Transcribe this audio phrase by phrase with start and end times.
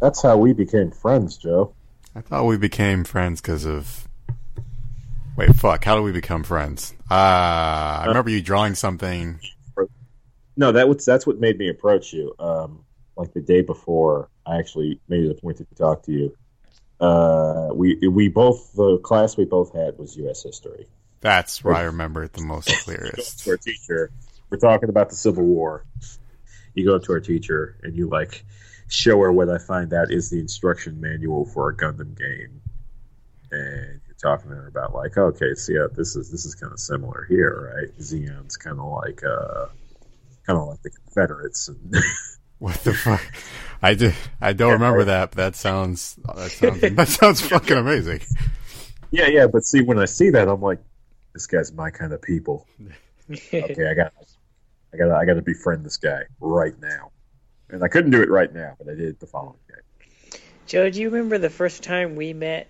[0.00, 1.74] That's how we became friends, Joe.
[2.14, 4.08] I thought we became friends because of.
[5.36, 5.84] Wait, fuck.
[5.84, 6.94] How do we become friends?
[7.10, 9.38] Uh, I remember you drawing something.
[10.56, 12.34] No, that was that's what made me approach you.
[12.38, 12.84] Um,
[13.16, 16.36] like the day before, I actually made it a point to talk to you.
[16.98, 20.42] Uh, we we both the class we both had was U.S.
[20.42, 20.86] history.
[21.20, 23.44] That's where I remember it the most clearest.
[23.44, 24.10] to our teacher,
[24.48, 25.84] we're talking about the Civil War.
[26.72, 28.44] You go up to our teacher and you like
[28.88, 32.60] show her what I find out is the instruction manual for a Gundam game,
[33.50, 36.72] and you're talking to her about like, okay, so yeah, this is this is kind
[36.72, 38.02] of similar here, right?
[38.02, 39.66] Zeon's kind of like uh,
[40.46, 41.68] kind of like the Confederates.
[41.68, 41.94] And
[42.58, 43.22] What the fuck?
[43.82, 48.20] I do, I don't remember that, but that sounds that sounds that sounds fucking amazing.
[49.10, 50.78] yeah, yeah, but see, when I see that, I'm like,
[51.34, 52.66] this guy's my kind of people.
[53.28, 54.12] Okay, I got,
[54.94, 57.10] I got, I got to befriend this guy right now,
[57.70, 60.38] and I couldn't do it right now, but I did it the following day.
[60.66, 62.68] Joe, do you remember the first time we met?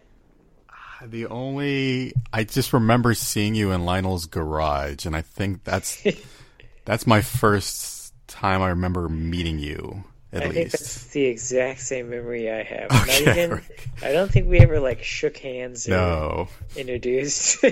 [1.05, 6.03] The only I just remember seeing you in Lionel's garage, and I think that's
[6.85, 10.05] that's my first time I remember meeting you.
[10.33, 12.91] At I think least, that's the exact same memory I have.
[12.91, 13.63] Okay, Not even, right.
[14.03, 17.63] I don't think we ever like shook hands or no, introduced.
[17.63, 17.71] we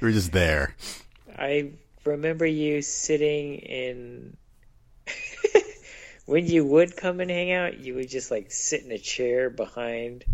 [0.00, 0.74] were just there.
[1.36, 1.70] I
[2.04, 4.36] remember you sitting in.
[6.28, 9.48] When you would come and hang out, you would just like sit in a chair
[9.48, 10.26] behind,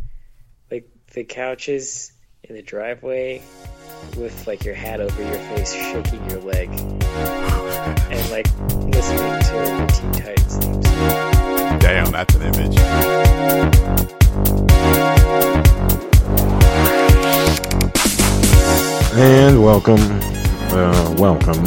[0.69, 2.11] like the couches
[2.43, 3.41] in the driveway,
[4.17, 8.49] with like your hat over your face, shaking your leg, and like
[8.93, 11.79] listening to the Teen Titans theme song.
[11.79, 12.77] Damn, that's an image.
[19.17, 20.01] And welcome,
[20.73, 21.65] uh, welcome,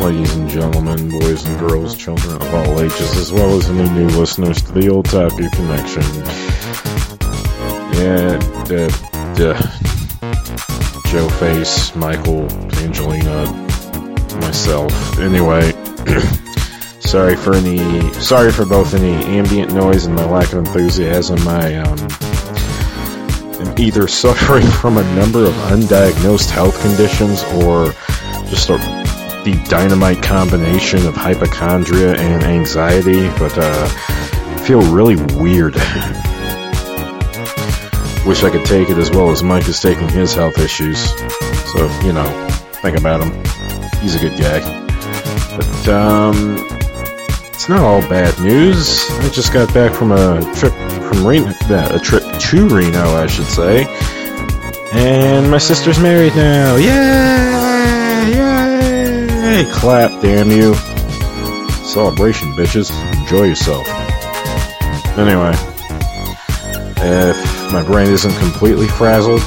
[0.00, 4.06] ladies and gentlemen, boys and girls, children of all ages, as well as any new
[4.18, 6.02] listeners to the Otaku Connection.
[7.98, 8.38] Yeah,
[8.70, 9.84] uh,
[11.08, 13.46] Joe Face, Michael, Angelina,
[14.40, 15.18] myself.
[15.18, 15.72] Anyway,
[17.00, 21.38] sorry for any, sorry for both any ambient noise and my lack of enthusiasm.
[21.46, 21.98] I um,
[23.60, 27.92] am either suffering from a number of undiagnosed health conditions or
[28.48, 29.03] just a,
[29.44, 35.74] the dynamite combination of hypochondria and anxiety, but uh, I feel really weird.
[38.26, 41.10] Wish I could take it as well as Mike is taking his health issues.
[41.72, 42.24] So, you know,
[42.80, 43.32] think about him.
[44.00, 44.60] He's a good guy.
[45.56, 46.66] But, um,
[47.52, 49.04] it's not all bad news.
[49.10, 50.72] I just got back from a trip
[51.02, 53.84] from Reno, a trip to Reno, I should say.
[54.94, 56.76] And my sister's married now.
[56.76, 58.53] Yay!
[59.54, 59.70] Yay!
[59.70, 60.74] Clap, damn you.
[61.84, 62.90] Celebration, bitches.
[63.20, 63.86] Enjoy yourself.
[65.16, 65.52] Anyway,
[66.96, 69.42] if my brain isn't completely frazzled,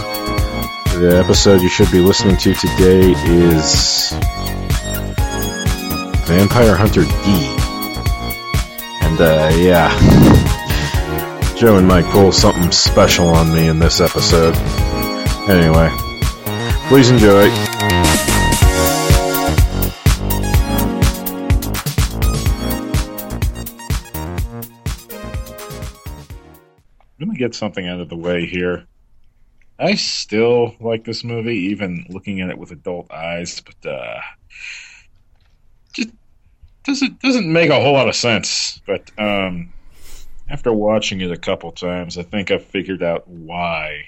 [1.01, 4.11] the episode you should be listening to today is
[6.25, 7.55] Vampire Hunter D.
[9.01, 9.91] And, uh, yeah.
[11.57, 14.55] Joe and Mike pull something special on me in this episode.
[15.49, 15.89] Anyway,
[16.87, 17.66] please enjoy.
[27.37, 28.85] Get something out of the way here.
[29.79, 34.19] I still like this movie, even looking at it with adult eyes, but uh,
[35.93, 36.09] just
[36.83, 38.81] doesn't doesn't make a whole lot of sense.
[38.87, 39.71] But um,
[40.49, 44.05] after watching it a couple times, I think I've figured out why,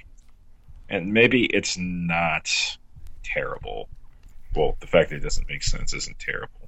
[0.89, 2.49] and maybe it's not
[3.23, 3.89] terrible.
[4.55, 6.67] Well, the fact that it doesn't make sense isn't terrible,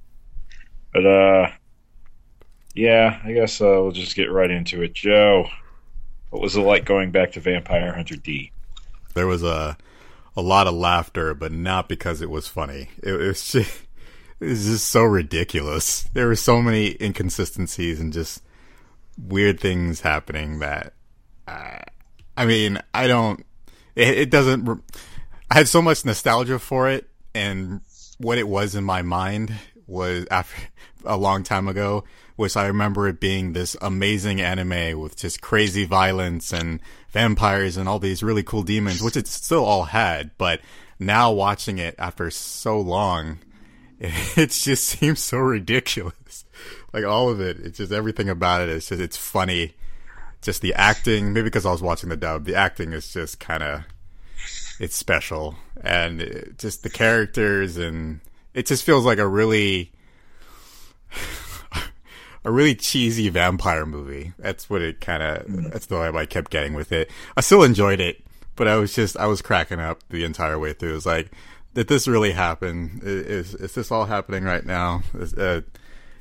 [0.92, 1.50] but uh,
[2.74, 4.94] yeah, I guess uh, we'll just get right into it.
[4.94, 5.46] Joe,
[6.32, 8.52] what was it like going back to Vampire Hunter D?
[9.12, 9.76] There was a
[10.34, 12.88] a lot of laughter, but not because it was funny.
[13.02, 13.82] It, it was just,
[14.40, 16.04] it was just so ridiculous.
[16.14, 18.42] There were so many inconsistencies and just
[19.22, 20.94] weird things happening that
[21.46, 21.80] uh,
[22.34, 23.44] I mean, I don't.
[23.94, 24.82] It, it doesn't.
[25.50, 27.82] I had so much nostalgia for it, and
[28.16, 29.52] what it was in my mind
[29.86, 30.62] was after
[31.04, 32.04] a long time ago.
[32.34, 36.80] Which I remember it being this amazing anime with just crazy violence and
[37.10, 40.30] vampires and all these really cool demons, which it still all had.
[40.38, 40.60] But
[40.98, 43.38] now watching it after so long,
[44.00, 46.44] it just seems so ridiculous.
[46.92, 48.68] Like all of it, it's just everything about it.
[48.68, 49.72] It's just it's funny.
[50.42, 53.62] Just the acting, maybe because I was watching the dub, the acting is just kind
[53.62, 53.84] of
[54.78, 58.20] it's special, and it, just the characters, and
[58.54, 59.92] it just feels like a really
[62.44, 64.32] a really cheesy vampire movie.
[64.38, 65.72] That's what it kind of.
[65.72, 67.10] That's the vibe I kept getting with it.
[67.36, 68.24] I still enjoyed it,
[68.56, 70.90] but I was just I was cracking up the entire way through.
[70.90, 71.30] It was like,
[71.74, 73.00] did this really happen?
[73.02, 75.02] Is is this all happening right now?
[75.14, 75.62] Is, uh,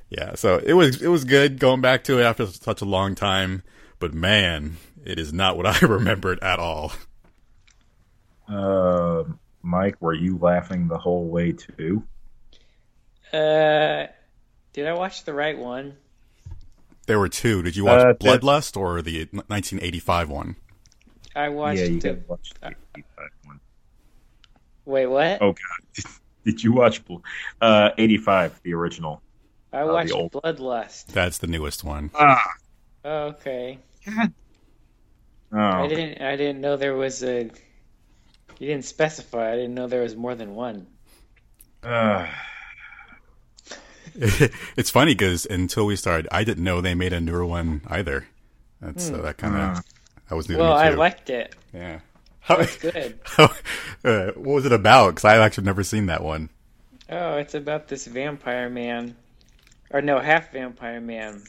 [0.10, 0.36] yeah.
[0.36, 3.63] So it was it was good going back to it after such a long time.
[4.00, 6.92] But man, it is not what I remembered at all.
[8.48, 9.24] Uh,
[9.63, 12.04] Mike, were you laughing the whole way too?
[13.33, 14.07] Uh,
[14.74, 15.95] did I watch the right one?
[17.07, 17.62] There were two.
[17.62, 20.56] Did you watch Uh, Bloodlust or the 1985 one?
[21.36, 21.80] I watched.
[21.80, 23.60] yeah, you the, did watch the 85 one.
[24.86, 25.42] Wait, what?
[25.42, 26.06] Oh God,
[26.45, 27.01] did you watch
[27.62, 29.22] uh, 85, the original?
[29.74, 31.06] I the watched old- Bloodlust.
[31.07, 32.12] That's the newest one.
[32.16, 32.44] Ah,
[33.04, 33.80] Oh, okay.
[34.06, 34.34] God.
[35.54, 36.22] I Oh, didn't.
[36.22, 37.44] I didn't know there was a.
[38.60, 39.51] You didn't specify.
[39.51, 40.88] I didn't know there was more than one.
[41.84, 42.27] uh,
[44.75, 48.28] it's funny because until we started, I didn't know they made a newer one either.
[48.81, 49.84] That's uh, that kind of
[50.30, 51.56] that was new Well, to I liked it.
[51.74, 52.00] yeah.
[52.42, 53.19] How, It's good.
[53.38, 53.48] uh,
[54.04, 55.10] what was it about?
[55.12, 56.50] Because I've actually never seen that one.
[57.10, 59.16] Oh, it's about this vampire man,
[59.92, 61.44] or no, half vampire man,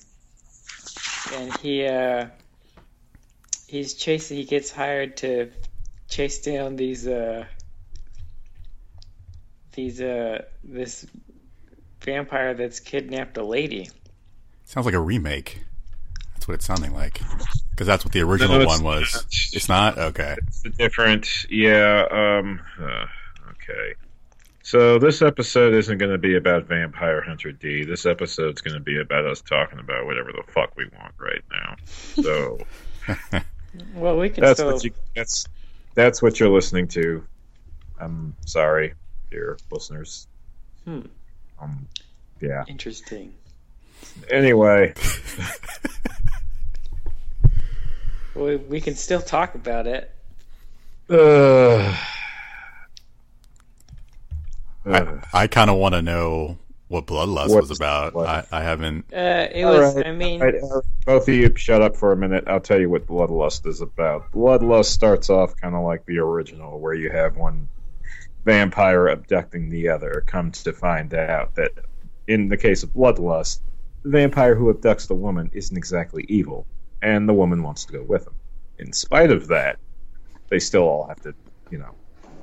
[1.32, 2.26] and he uh,
[3.68, 4.36] he's chasing.
[4.36, 5.50] He gets hired to
[6.08, 7.46] chase down these uh,
[9.72, 11.06] these uh, this
[12.02, 13.88] vampire that's kidnapped a lady.
[14.64, 15.62] Sounds like a remake.
[16.34, 17.20] That's what it's sounding like.
[17.70, 19.12] Because that's what the original No, one was.
[19.14, 19.24] not.
[19.52, 20.36] It's not okay.
[20.46, 21.46] it's different.
[21.50, 22.06] Yeah.
[22.10, 22.60] Um.
[22.80, 23.06] uh,
[23.50, 23.94] okay.
[24.64, 27.84] So this episode isn't going to be about Vampire Hunter D.
[27.84, 31.42] This episode's going to be about us talking about whatever the fuck we want right
[31.50, 31.76] now.
[32.22, 32.58] So
[33.94, 34.72] Well, we can that's still.
[34.72, 34.92] what you.
[35.16, 35.46] That's
[35.94, 37.24] that's what you're listening to.
[38.00, 38.94] I'm sorry,
[39.30, 40.26] dear listeners.
[40.84, 41.00] Hmm.
[41.62, 41.86] Um.
[42.40, 42.64] Yeah.
[42.68, 43.32] Interesting.
[44.30, 44.94] Anyway.
[48.34, 50.10] We, we can still talk about it.
[51.10, 51.94] Uh,
[54.86, 58.14] I, uh, I kind of want to know what Bloodlust What was about.
[58.14, 58.26] what?
[58.28, 59.04] I, I haven't.
[59.12, 59.96] Uh, it All was.
[59.96, 60.84] right, I mean, all right, all right.
[61.04, 62.44] both of you shut up for a minute.
[62.46, 64.30] I'll tell you what Bloodlust is about.
[64.32, 67.68] Bloodlust starts off kind of like the original, where you have one
[68.44, 70.24] vampire abducting the other.
[70.26, 71.72] Comes to find out that
[72.26, 73.60] in the case of Bloodlust,
[74.02, 76.66] the vampire who abducts the woman isn't exactly evil,
[77.02, 78.34] and the woman wants to go with him.
[78.78, 79.78] In spite of that,
[80.48, 81.34] they still all have to,
[81.70, 81.94] you know,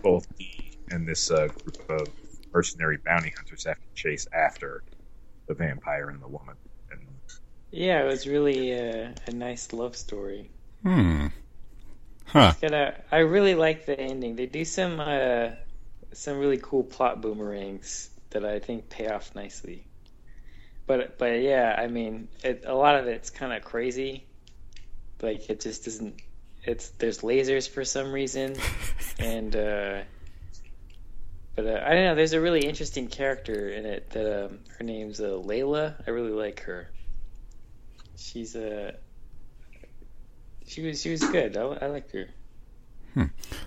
[0.01, 2.07] both he and this uh, group of
[2.53, 4.83] mercenary bounty hunters have to chase after
[5.47, 6.55] the vampire and the woman.
[6.91, 7.01] And
[7.71, 10.49] yeah, it was really a, a nice love story.
[10.83, 11.27] Hmm.
[12.25, 12.51] Huh.
[12.53, 14.35] It's got a- I really like the ending.
[14.35, 15.49] They do some uh,
[16.13, 19.85] some really cool plot boomerangs that I think pay off nicely.
[20.88, 24.25] But but yeah, I mean, it, a lot of it's kind of crazy.
[25.21, 26.15] Like it just doesn't.
[26.63, 28.56] It's there's lasers for some reason,
[29.19, 30.01] and uh,
[31.56, 32.15] but uh, I don't know.
[32.15, 35.95] There's a really interesting character in it that um, her name's uh, Leila.
[36.07, 36.89] I really like her.
[38.17, 38.89] She's a.
[38.89, 38.91] Uh,
[40.65, 41.57] she was she was good.
[41.57, 42.29] I, I liked her.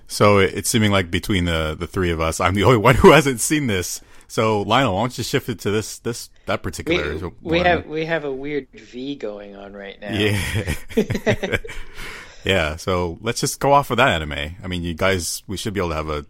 [0.06, 3.12] So it's seeming like between the the three of us, I'm the only one who
[3.12, 4.00] hasn't seen this.
[4.28, 7.30] So Lionel, why don't you shift it to this this that particular?
[7.42, 7.66] we one?
[7.66, 10.12] have we have a weird V going on right now.
[10.14, 10.76] Yeah.
[12.44, 12.76] yeah.
[12.76, 14.56] So let's just go off of that anime.
[14.62, 16.24] I mean, you guys, we should be able to have a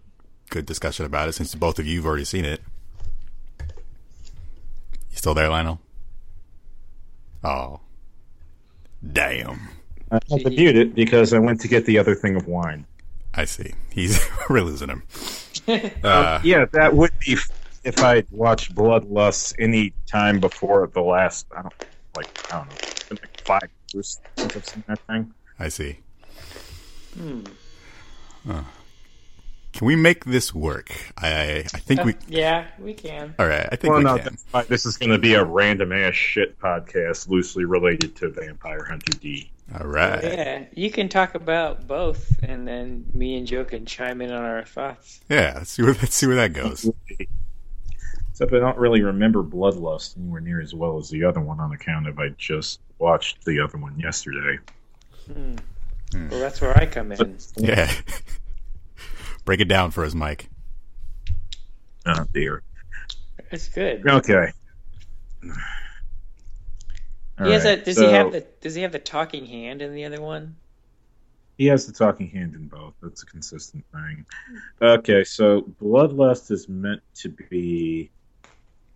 [0.50, 2.61] good discussion about it since both of you have already seen it.
[5.11, 5.81] You still there, Lionel?
[7.45, 7.81] Oh.
[9.12, 9.69] Damn.
[10.11, 12.87] I had to mute it because I went to get the other thing of wine.
[13.35, 13.73] I see.
[13.91, 15.03] He's we're losing him.
[16.03, 17.37] Uh, yeah, that would be
[17.85, 21.47] if I watched Bloodlust any time before the last.
[21.57, 21.75] I don't
[22.17, 22.53] like.
[22.53, 22.75] I don't know.
[22.81, 25.33] It's been like five years since I've seen that thing.
[25.61, 25.99] I see.
[27.15, 27.45] Hmm.
[29.73, 30.91] Can we make this work?
[31.17, 32.15] I I think we.
[32.29, 33.35] Yeah, we can.
[33.39, 33.69] All right.
[33.71, 34.37] I think Well, we no, can.
[34.69, 39.17] this is going to be a random ass shit podcast loosely related to Vampire Hunter
[39.19, 39.51] D.
[39.79, 40.23] All right.
[40.23, 44.43] Yeah, you can talk about both, and then me and Joe can chime in on
[44.43, 45.21] our thoughts.
[45.29, 45.55] Yeah.
[45.57, 46.91] Let's see where let's see where that goes.
[48.31, 51.73] Except I don't really remember Bloodlust anywhere near as well as the other one on
[51.73, 54.59] account of I just watched the other one yesterday.
[55.26, 55.55] Hmm.
[56.12, 56.29] Hmm.
[56.29, 57.38] Well, that's where I come in.
[57.57, 57.91] Yeah.
[59.45, 60.49] Break it down for us, Mike.
[62.07, 62.62] Oh dear.
[63.50, 64.07] It's good.
[64.07, 64.52] Okay.
[67.39, 69.47] All he has right, a, does so- he have the Does he have the talking
[69.47, 70.57] hand in the other one?
[71.59, 72.95] He has the talking hand in both.
[73.03, 74.27] That's a consistent thing.
[74.81, 78.11] Okay, so Bloodlust is meant to be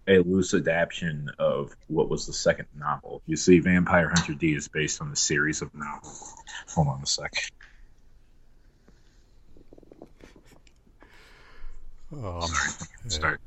[0.09, 3.23] a loose adaptation of what was the second novel.
[3.27, 6.35] You see, Vampire Hunter D is based on the series of novels.
[6.75, 7.33] Hold on a sec.
[12.13, 12.51] Um,
[13.09, 13.41] Start.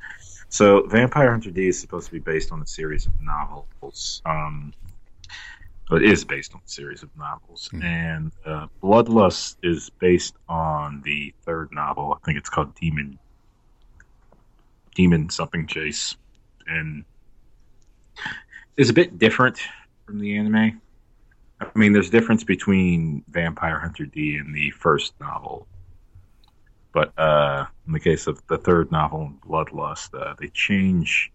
[0.49, 4.21] So, Vampire Hunter D is supposed to be based on a series of novels.
[4.25, 4.73] Um,
[5.91, 7.81] it is based on a series of novels, Hmm.
[7.83, 12.15] and uh, Bloodlust is based on the third novel.
[12.15, 13.17] I think it's called Demon
[14.95, 16.15] Demon something Chase,
[16.67, 17.05] and
[18.77, 19.59] is a bit different
[20.05, 20.81] from the anime.
[21.61, 25.67] I mean, there's a difference between Vampire Hunter D and the first novel,
[26.91, 31.31] but uh, in the case of the third novel, Bloodlust, uh, they change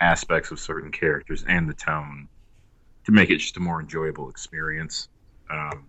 [0.00, 2.26] aspects of certain characters and the tone
[3.04, 5.08] to make it just a more enjoyable experience.
[5.50, 5.86] Um,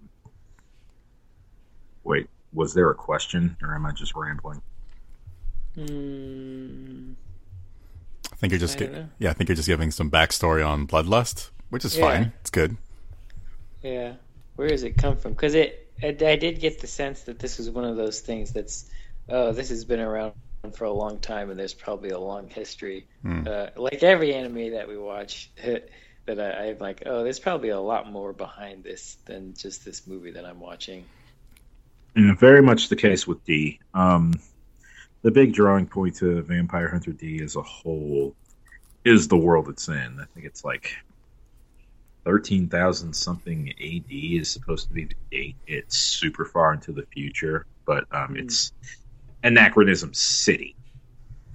[2.03, 4.61] wait, was there a question, or am I just rambling?
[5.77, 7.13] Mm,
[8.31, 9.29] I think you're just I gi- yeah.
[9.29, 12.01] I think you're just giving some backstory on Bloodlust, which is Yeah.
[12.03, 12.33] fine.
[12.41, 12.77] It's good.
[13.81, 14.13] yeah.
[14.57, 15.31] Where does it come from?
[15.31, 18.51] Because it, it, I did get the sense that this was one of those things
[18.51, 18.89] that's,
[19.29, 20.33] oh, this has been around
[20.73, 23.07] for a long time, and there's probably a long history.
[23.23, 23.47] Hmm.
[23.47, 25.51] Uh, like every anime that we watch,
[26.25, 30.05] that I, I'm like, oh, there's probably a lot more behind this than just this
[30.07, 31.05] movie that I'm watching.
[32.15, 33.79] And very much the case with D.
[33.93, 34.33] Um,
[35.21, 38.35] the big drawing point to Vampire Hunter D as a whole
[39.05, 40.19] is the world it's in.
[40.19, 40.95] I think it's like
[42.25, 45.57] 13,000 something AD is supposed to be the date.
[45.67, 48.37] It's super far into the future, but um, Hmm.
[48.37, 48.71] it's
[49.43, 50.75] Anachronism City.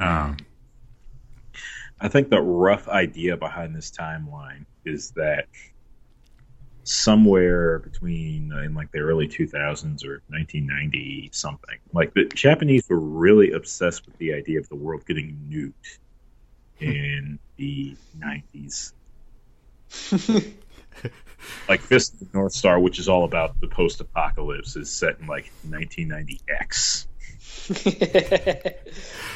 [0.00, 0.37] Um,
[2.00, 5.46] I think the rough idea behind this timeline is that
[6.85, 13.00] somewhere between uh, in like the early 2000s or 1990 something like the japanese were
[13.00, 15.99] really obsessed with the idea of the world getting nuked
[16.78, 18.92] in the 90s
[21.69, 25.26] like fist of the north star which is all about the post-apocalypse is set in
[25.26, 27.07] like 1990x
[27.69, 28.75] I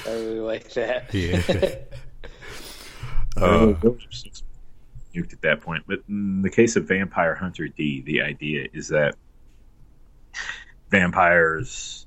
[0.07, 1.13] really like that.
[1.13, 1.75] Yeah.
[3.37, 3.75] Uh,
[5.15, 5.85] nuked at that point.
[5.87, 9.15] But in the case of Vampire Hunter D, the idea is that
[10.91, 12.07] vampires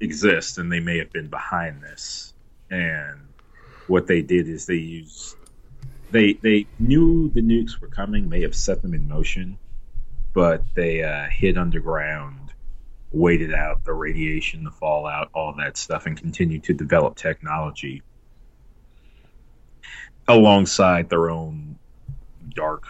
[0.00, 2.34] exist and they may have been behind this.
[2.68, 3.20] And
[3.86, 5.36] what they did is they used
[6.10, 9.58] they they knew the nukes were coming, may have set them in motion,
[10.32, 12.52] but they uh, hid underground,
[13.12, 18.02] waited out the radiation, the fallout, all that stuff, and continued to develop technology
[20.28, 21.78] alongside their own
[22.54, 22.84] dark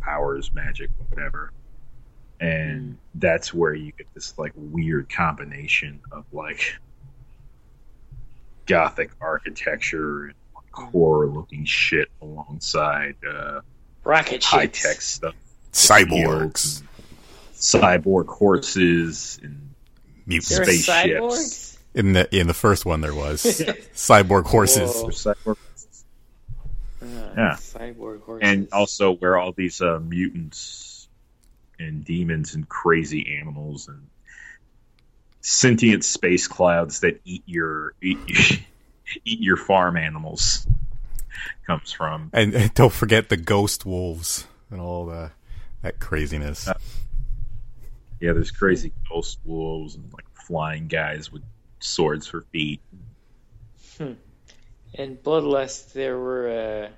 [0.00, 1.52] powers, magic, whatever.
[2.40, 6.76] And that's where you get this like weird combination of like
[8.66, 10.32] gothic architecture
[10.76, 13.60] and horror looking shit alongside uh,
[14.04, 15.34] Rocket high tech stuff.
[15.72, 16.82] cyborgs,
[17.54, 19.70] cyborg horses and
[20.26, 20.48] mutants.
[20.56, 21.78] There spaceships.
[21.94, 23.42] In the in the first one, there was
[23.94, 24.90] cyborg horses.
[24.90, 25.56] Cyborg
[27.02, 27.56] Uh, Yeah.
[27.58, 28.48] Cyborg horses.
[28.48, 31.08] and also where all these uh, mutants
[31.78, 34.06] and demons and crazy animals and
[35.40, 38.62] sentient space clouds that eat your eat,
[39.24, 40.66] eat your farm animals
[41.66, 42.30] comes from.
[42.32, 45.30] And, and don't forget the ghost wolves and all the
[45.82, 46.68] that craziness.
[46.68, 46.74] Uh,
[48.20, 51.42] Yeah, there's crazy ghost wolves and like flying guys with
[51.80, 52.80] swords for feet.
[53.98, 56.88] In Bloodlust, there were.
[56.88, 56.94] Uh,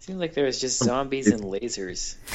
[0.00, 2.16] seemed like there was just zombies and lasers.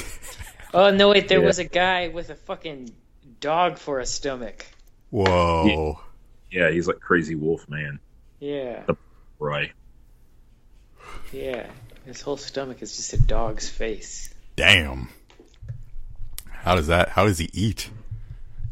[0.74, 1.10] Oh no!
[1.10, 1.46] Wait, there Yeah.
[1.46, 2.94] was a guy with a fucking
[3.40, 4.64] dog for a stomach.
[5.10, 6.00] Whoa.
[6.50, 7.98] Yeah, he's like crazy wolf man.
[8.42, 8.82] Yeah,
[9.38, 9.70] Right.
[11.32, 11.68] yeah.
[12.04, 14.34] His whole stomach is just a dog's face.
[14.56, 15.08] Damn.
[16.50, 17.08] How does that?
[17.10, 17.88] How does he eat?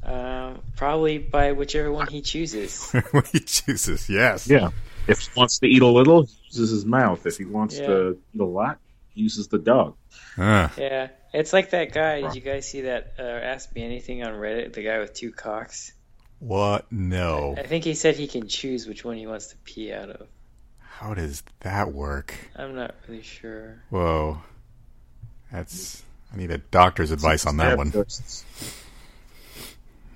[0.02, 2.90] Um, probably by whichever one he chooses.
[3.12, 4.48] when he chooses, yes.
[4.48, 4.70] Yeah.
[5.06, 7.24] If he wants to eat a little, he uses his mouth.
[7.24, 7.86] If he wants Yeah.
[7.86, 8.80] to eat a lot,
[9.14, 9.94] he uses the dog.
[10.36, 12.22] Ah, Yeah, it's like that guy.
[12.22, 13.14] Did you guys see that?
[13.20, 14.72] Uh, Ask me anything on Reddit.
[14.72, 15.92] The guy with two cocks.
[16.40, 16.90] What?
[16.90, 17.54] No.
[17.56, 20.26] I think he said he can choose which one he wants to pee out of.
[20.78, 22.34] How does that work?
[22.56, 23.82] I'm not really sure.
[23.90, 24.42] Whoa.
[25.52, 26.02] That's.
[26.32, 27.92] I need a doctor's advice on that one.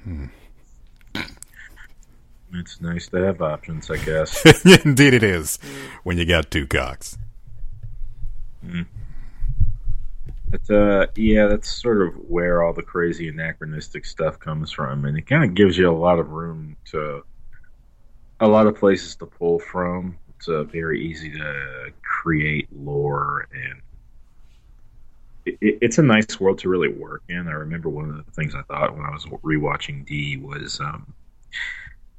[0.05, 0.27] Hmm.
[2.53, 4.65] It's nice to have options, I guess.
[4.85, 5.59] Indeed, it is.
[6.05, 7.19] When you got two cocks.
[8.65, 8.83] Hmm.
[10.55, 15.19] But uh, yeah, that's sort of where all the crazy anachronistic stuff comes from, and
[15.19, 17.25] it kind of gives you a lot of room to,
[18.39, 20.17] a lot of places to pull from.
[20.37, 23.81] it's uh, very easy to create lore and
[25.45, 27.49] it, it, it's a nice world to really work in.
[27.49, 31.13] I remember one of the things I thought when I was rewatching D was um,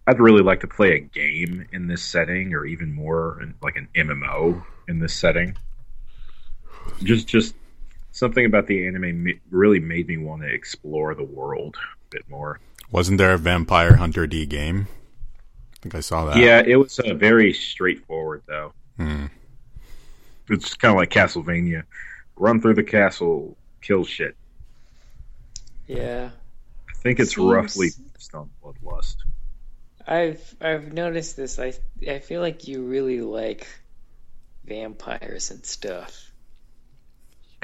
[0.07, 3.87] I'd really like to play a game in this setting, or even more, like an
[3.95, 5.55] MMO in this setting.
[7.01, 7.55] Just, just
[8.15, 12.59] something about the anime really made me want to explore the world a bit more.
[12.91, 14.87] Wasn't there a Vampire Hunter D game?
[15.73, 16.37] I think I saw that.
[16.37, 18.73] Yeah, it was uh, very straightforward though.
[18.97, 19.25] Hmm.
[20.49, 21.83] It's kind of like Castlevania.
[22.37, 24.35] Run through the castle, kill shit.
[25.87, 26.29] Yeah.
[26.89, 29.17] I think it's Seems- roughly based on Bloodlust.
[30.07, 31.57] I've I've noticed this.
[31.59, 31.73] I
[32.07, 33.67] I feel like you really like
[34.63, 36.24] vampires and stuff.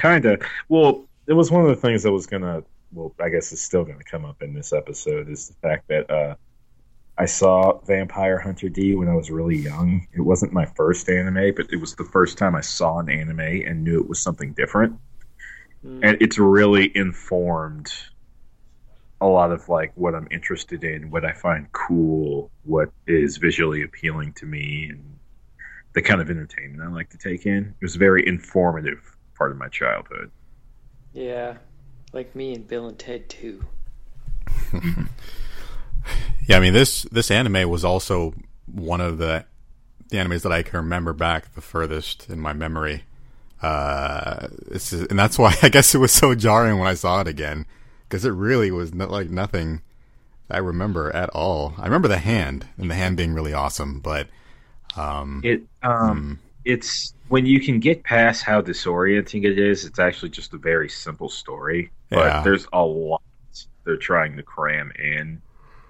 [0.02, 0.42] Kind of.
[0.68, 2.64] Well, it was one of the things that was gonna.
[2.92, 6.10] Well, I guess it's still gonna come up in this episode is the fact that
[6.10, 6.34] uh,
[7.16, 10.08] I saw Vampire Hunter D when I was really young.
[10.12, 13.38] It wasn't my first anime, but it was the first time I saw an anime
[13.38, 14.98] and knew it was something different.
[15.86, 16.00] Mm.
[16.02, 17.92] And it's really informed
[19.20, 23.84] a lot of like what I'm interested in, what I find cool, what is visually
[23.84, 25.16] appealing to me, and
[25.92, 27.76] the kind of entertainment I like to take in.
[27.80, 30.30] It was very informative part of my childhood.
[31.12, 31.56] Yeah,
[32.12, 33.64] like me and Bill and Ted too.
[36.48, 38.34] Yeah, I mean this this anime was also
[38.66, 39.44] one of the
[40.08, 43.04] the animes that I can remember back the furthest in my memory.
[43.62, 47.20] Uh, this is, and that's why I guess it was so jarring when I saw
[47.20, 47.64] it again
[48.08, 49.82] because it really was not like nothing
[50.50, 51.74] I remember at all.
[51.78, 54.26] I remember the hand and the hand being really awesome, but
[54.96, 59.84] um, It um, it's when you can get past how disorienting it is.
[59.84, 62.42] It's actually just a very simple story, but Yeah.
[62.42, 63.22] there's a lot
[63.84, 65.42] they're trying to cram in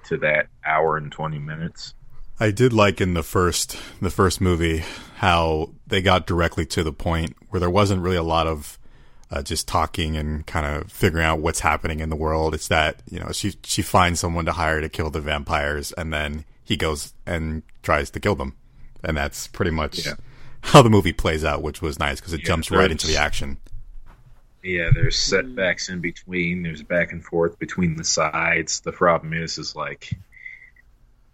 [0.04, 1.94] to that hour and twenty minutes.
[2.40, 4.82] I did like in the first the first movie
[5.16, 8.78] how they got directly to the point where there wasn't really a lot of
[9.30, 12.54] uh, just talking and kind of figuring out what's happening in the world.
[12.54, 16.12] It's that you know she she finds someone to hire to kill the vampires, and
[16.12, 18.56] then he goes and tries to kill them,
[19.04, 20.14] and that's pretty much Yeah.
[20.62, 23.16] How the movie plays out, which was nice because it Yeah, jumps right into the
[23.16, 23.58] action.
[24.62, 26.62] Yeah, there's setbacks in between.
[26.62, 28.80] There's back and forth between the sides.
[28.80, 30.10] The problem is, is like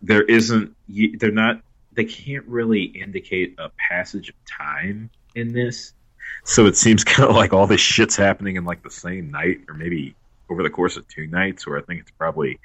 [0.03, 0.75] there isn't.
[0.89, 1.61] They're not.
[1.93, 5.93] They can't really indicate a passage of time in this.
[6.45, 9.61] So it seems kind of like all this shit's happening in like the same night,
[9.69, 10.15] or maybe
[10.49, 11.67] over the course of two nights.
[11.67, 12.59] Or I think it's probably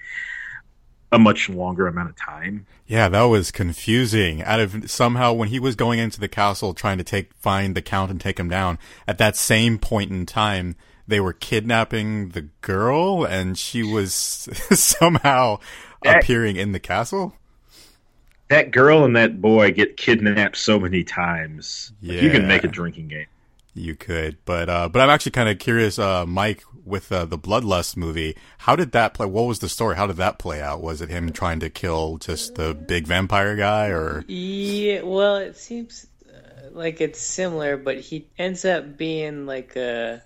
[1.13, 2.65] a much longer amount of time.
[2.87, 4.41] Yeah, that was confusing.
[4.43, 7.81] Out of somehow when he was going into the castle trying to take find the
[7.81, 10.75] count and take him down, at that same point in time,
[11.07, 14.13] they were kidnapping the girl and she was
[14.71, 15.59] somehow
[16.03, 17.35] That- appearing in the castle.
[18.49, 21.91] That girl and that boy get kidnapped so many times.
[22.03, 23.25] Like, You can make a drinking game.
[23.75, 27.37] You could, but uh but I'm actually kind of curious uh Mike with uh, the
[27.37, 29.25] Bloodlust movie, how did that play?
[29.25, 29.95] What was the story?
[29.95, 30.81] How did that play out?
[30.81, 35.57] Was it him trying to kill just the big vampire guy or Yeah, well, it
[35.57, 40.21] seems uh, like it's similar, but he ends up being like a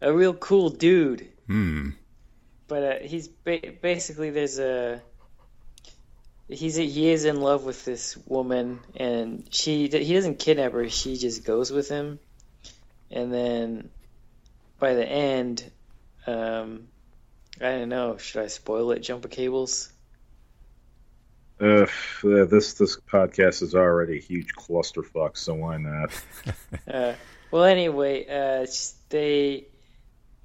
[0.00, 1.28] a real cool dude.
[1.46, 1.90] hmm
[2.68, 5.00] But uh, he's ba- basically there's a
[6.48, 10.88] he's he is in love with this woman, and she he doesn't kidnap her.
[10.88, 12.18] She just goes with him,
[13.12, 13.90] and then
[14.78, 15.70] by the end,
[16.26, 16.88] um,
[17.60, 18.16] I don't know.
[18.16, 19.00] Should I spoil it?
[19.00, 19.92] Jumper cables.
[21.60, 21.86] Uh,
[22.22, 26.10] this this podcast is already a huge clusterfuck, so why not?
[26.92, 27.14] Uh,
[27.52, 28.66] well, anyway, uh,
[29.10, 29.66] they,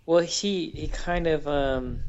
[0.05, 2.01] well, he he kind of um,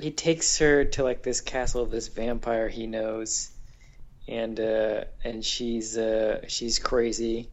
[0.00, 3.50] he takes her to like this castle of this vampire he knows,
[4.26, 7.50] and uh, and she's uh, she's crazy,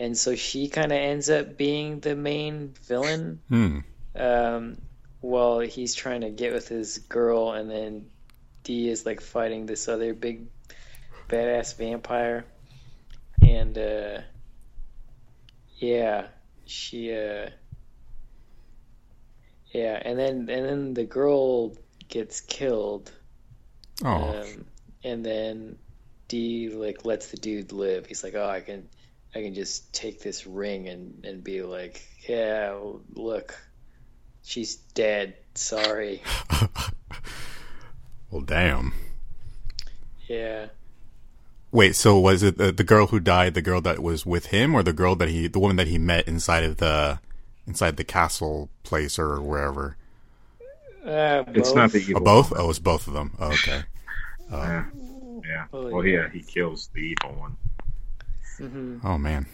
[0.00, 3.40] and so she kind of ends up being the main villain.
[3.48, 3.78] hmm
[4.16, 4.80] Um,
[5.20, 8.06] while he's trying to get with his girl, and then
[8.64, 10.46] D is like fighting this other big
[11.28, 12.44] badass vampire,
[13.46, 14.22] and uh,
[15.78, 16.26] yeah,
[16.64, 17.50] she uh,
[19.72, 21.76] yeah, and then and then the girl
[22.08, 23.12] gets killed,
[24.04, 24.64] Oh, um,
[25.04, 25.78] and then
[26.28, 28.06] D like lets the dude live.
[28.06, 28.88] He's like, oh, I can,
[29.34, 32.76] I can just take this ring and and be like, yeah,
[33.14, 33.56] look,
[34.42, 35.36] she's dead.
[35.54, 36.22] Sorry.
[38.30, 38.92] well, damn.
[40.28, 40.66] Yeah.
[41.72, 44.74] Wait, so was it the, the girl who died, the girl that was with him,
[44.74, 47.20] or the girl that he, the woman that he met inside of the,
[47.66, 49.96] inside the castle place or wherever?
[51.04, 52.20] Uh, It's not the Oh, evil.
[52.22, 52.52] both?
[52.56, 53.36] Oh, it's both of them.
[53.38, 53.82] Oh, okay.
[54.50, 54.84] Yeah,
[55.46, 55.66] yeah.
[55.72, 56.22] Oh, Well, yeah.
[56.22, 57.56] yeah, he kills the evil one.
[58.60, 59.46] Hmm Oh man.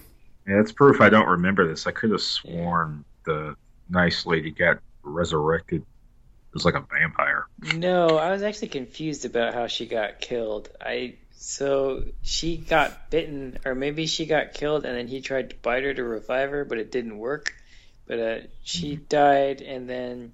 [0.47, 1.87] Yeah, that's proof I don't remember this.
[1.87, 3.57] I could have sworn the
[3.89, 7.47] nice lady got resurrected It was like a vampire.
[7.75, 10.69] No, I was actually confused about how she got killed.
[10.81, 15.57] I so she got bitten, or maybe she got killed, and then he tried to
[15.57, 17.53] bite her to revive her, but it didn't work.
[18.07, 20.33] But uh, she died, and then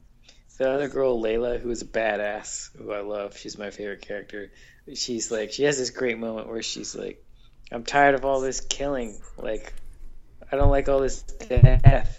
[0.59, 4.53] the other girl, Leila, who is a badass, who I love, she's my favorite character.
[4.95, 7.25] She's like, she has this great moment where she's like,
[7.73, 9.19] "I'm tired of all this killing.
[9.37, 9.73] Like,
[10.51, 12.19] I don't like all this death."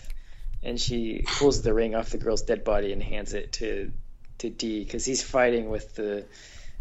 [0.64, 3.92] And she pulls the ring off the girl's dead body and hands it to
[4.40, 6.26] to D because he's fighting with the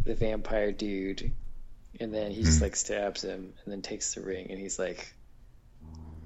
[0.04, 1.32] the vampire dude,
[2.00, 2.64] and then he just hmm.
[2.64, 5.14] like stabs him and then takes the ring and he's like,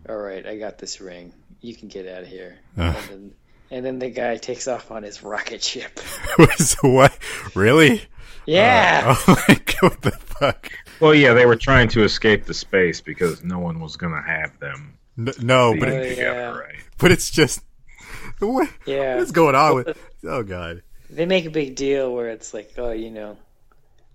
[0.08, 1.32] "All right, I got this ring.
[1.60, 2.96] You can get out of here." Ugh.
[2.96, 3.34] And then
[3.70, 5.98] and then the guy takes off on his rocket ship.
[6.82, 7.16] What?
[7.54, 8.02] Really?
[8.46, 9.82] Yeah, Uh, oh my god!
[9.82, 10.70] What the fuck?
[11.00, 14.22] Well, yeah, they were trying to escape the space because no one was going to
[14.22, 16.50] have them N- No, but Oh, it, yeah.
[16.50, 16.74] right?
[16.98, 17.60] but it's just
[18.38, 19.16] what, yeah.
[19.16, 19.98] what's going on with?
[20.24, 20.82] Oh god.
[21.10, 23.36] They make a big deal where it's like, oh, you know,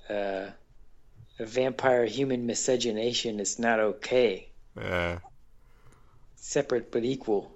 [0.09, 0.49] uh,
[1.39, 4.49] a vampire human miscegenation is not okay.
[4.77, 5.19] Yeah.
[6.35, 7.51] Separate but equal.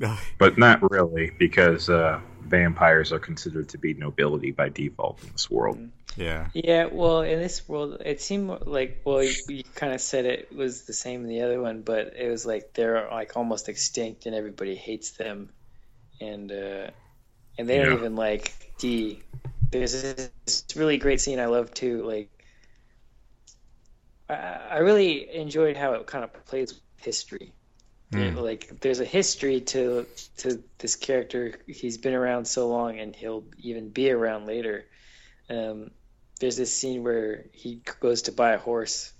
[0.38, 5.50] But not really, because uh, vampires are considered to be nobility by default in this
[5.50, 5.78] world.
[6.16, 6.48] yeah.
[6.52, 10.54] Yeah, well, in this world, it seemed like well, you, you kind of said it
[10.54, 14.26] was the same in the other one, but it was like they're like almost extinct
[14.26, 15.50] and everybody hates them,
[16.20, 16.90] and uh,
[17.58, 19.22] and they don't even like D.
[19.70, 22.02] There's this, this really great scene I love too.
[22.04, 22.30] Like,
[24.28, 24.34] I,
[24.70, 27.52] I really enjoyed how it kind of plays with history.
[28.14, 28.36] Hmm.
[28.36, 30.06] Like, there's a history to
[30.38, 31.58] to this character.
[31.66, 34.84] He's been around so long, and he'll even be around later.
[35.50, 35.90] Um,
[36.40, 39.12] there's this scene where he goes to buy a horse,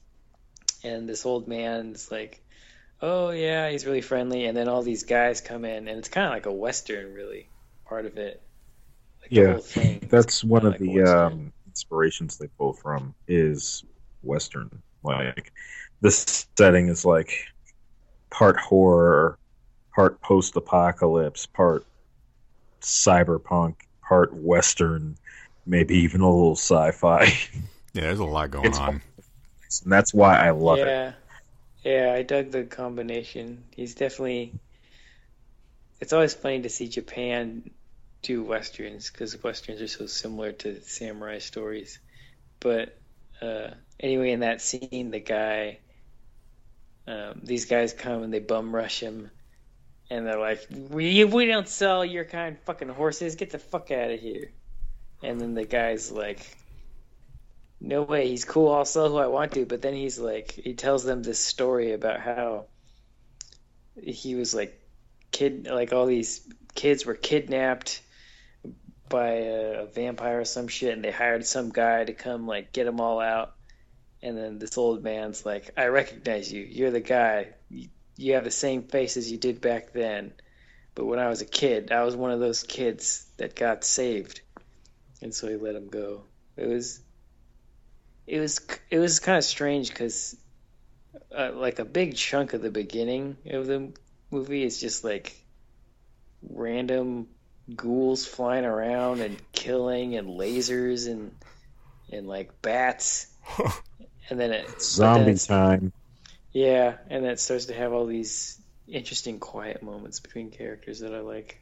[0.82, 2.42] and this old man's like,
[3.00, 6.26] "Oh yeah, he's really friendly," and then all these guys come in, and it's kind
[6.26, 7.48] of like a western, really,
[7.86, 8.42] part of it.
[9.22, 9.58] Like Yeah.
[10.08, 13.84] That's one Kinda like the um, inspirations they pull from is
[14.22, 14.82] Western.
[15.02, 15.52] Like
[16.00, 17.32] this setting is like
[18.34, 19.38] part horror,
[19.94, 21.86] part post-apocalypse, part
[22.80, 25.16] cyberpunk, part Western,
[25.66, 27.32] maybe even a little sci-fi,
[27.94, 29.00] Yeah, there's a lot going It's- on.
[29.84, 30.86] and that's why I love it.
[30.86, 31.12] yeah,
[31.84, 33.62] yeah, I dug the combination.
[33.76, 34.52] He's definitely.
[36.00, 37.70] It's always funny to see Japan
[38.22, 42.00] do westerns because westerns are so similar to samurai stories.
[42.58, 42.98] But
[43.40, 43.70] uh,
[44.00, 45.78] anyway, in that scene, the guy,
[47.06, 49.30] um, these guys come and they bum rush him,
[50.10, 53.34] and they're like, "We we don't sell your kind fucking horses.
[53.34, 54.52] Get the fuck out of here."
[55.22, 56.40] And then the guy's like,
[57.80, 58.72] no way, he's cool.
[58.72, 59.66] I'll sell who I want to.
[59.66, 62.66] But then he's like, he tells them this story about how
[64.02, 64.80] he was like,
[65.30, 66.40] kid, like all these
[66.74, 68.00] kids were kidnapped
[69.08, 72.72] by a, a vampire or some shit, and they hired some guy to come like
[72.72, 73.53] get them all out.
[74.24, 76.62] And then this old man's like, I recognize you.
[76.62, 77.48] You're the guy.
[78.16, 80.32] You, have the same face as you did back then.
[80.94, 84.40] But when I was a kid, I was one of those kids that got saved.
[85.20, 86.22] And so he let him go.
[86.56, 87.02] It was
[88.26, 88.60] it was
[88.90, 90.34] it was kind of strange because
[91.36, 93.92] uh, like a big chunk of the beginning of the
[94.30, 95.36] movie is just like
[96.48, 97.28] random
[97.76, 101.34] ghouls flying around and killing and lasers and
[102.10, 103.26] and like bats
[104.30, 105.92] and then it but then Zombie it's- time.
[106.52, 108.58] yeah and then it starts to have all these
[108.88, 111.60] interesting quiet moments between characters that I like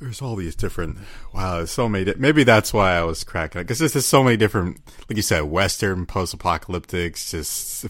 [0.00, 0.98] There's all these different.
[1.32, 2.04] Wow, there's so many.
[2.04, 5.16] Di- Maybe that's why I was cracking it because there's just so many different, like
[5.16, 7.30] you said, Western, post-apocalyptics.
[7.30, 7.86] Just-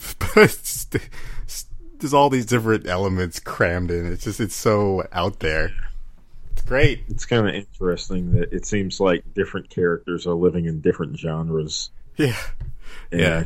[1.98, 4.06] there's all these different elements crammed in.
[4.12, 5.72] It's just it's so out there.
[6.64, 7.04] It's great.
[7.08, 11.90] It's kind of interesting that it seems like different characters are living in different genres.
[12.16, 12.36] Yeah,
[13.12, 13.44] and Yeah.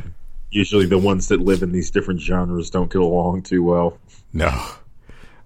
[0.51, 3.99] Usually, the ones that live in these different genres don't get along too well.
[4.33, 4.65] no,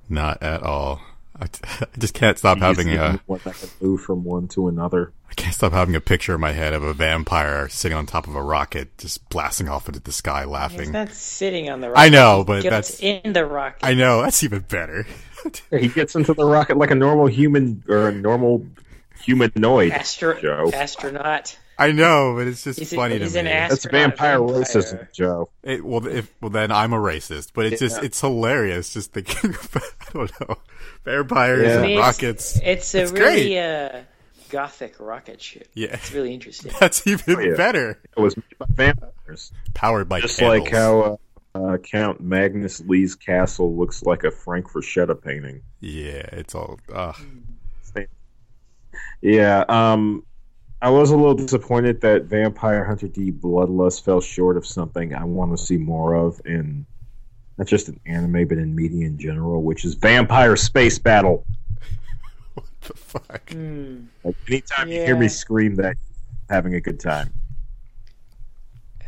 [0.07, 1.01] not at all.
[1.37, 1.45] I,
[1.81, 3.21] I just can't stop having Usually a.
[3.25, 5.11] one that can move from one to another.
[5.29, 8.27] I can't stop having a picture in my head of a vampire sitting on top
[8.27, 10.91] of a rocket, just blasting off into the sky, he's laughing.
[10.91, 14.21] not sitting on the rocket I know, but gets that's- in the rocket I know
[14.21, 15.07] that's even better.
[15.71, 18.65] He gets into the rocket like a normal human or a normal
[19.23, 19.91] humanoid.
[19.91, 20.69] Astro- Joe.
[20.73, 23.51] astronaut I know, but it's just He's a- funny he's to an me.
[23.51, 24.61] ass- That's vampire vampire.
[24.61, 25.49] racism, Joe.
[25.63, 27.49] It, well, if well, then I'm a racist.
[27.55, 28.05] But it's just Yeah.
[28.05, 29.55] it's hilarious just thinking.
[29.73, 30.57] About, I don't know
[31.03, 31.69] vampires Yeah.
[31.71, 32.59] and I mean, it's- rockets.
[32.63, 34.01] It's, a It's really uh,
[34.49, 35.67] gothic rocket ship.
[35.73, 36.71] Yeah, It's really interesting.
[36.79, 37.55] that's even Oh, yeah.
[37.55, 37.99] better.
[38.15, 39.51] It was made by vampires.
[39.73, 40.63] Powered by Just candles.
[40.65, 41.15] like how uh,
[41.55, 45.61] uh, Count Magnus Lee's castle looks like a Frank Frazetta painting.
[45.79, 46.79] Yeah, it's all.
[46.91, 47.13] Uh,
[49.21, 50.25] Yeah, um,
[50.81, 55.23] I was a little disappointed that Vampire Hunter D Bloodlust fell short of something I
[55.23, 56.85] want to see more of in
[57.57, 61.45] not just in anime but in media in general, which is Vampire Space Battle.
[62.55, 63.49] what the fuck?
[63.49, 64.05] Hmm.
[64.25, 65.95] Like anytime you hear me scream that,
[66.49, 67.33] having a good time.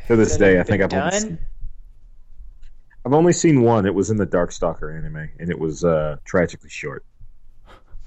[0.07, 1.39] To this Has day, I think I've only, done.
[3.05, 3.85] Seen, I've only seen one.
[3.85, 7.05] It was in the Darkstalker anime, and it was uh, tragically short.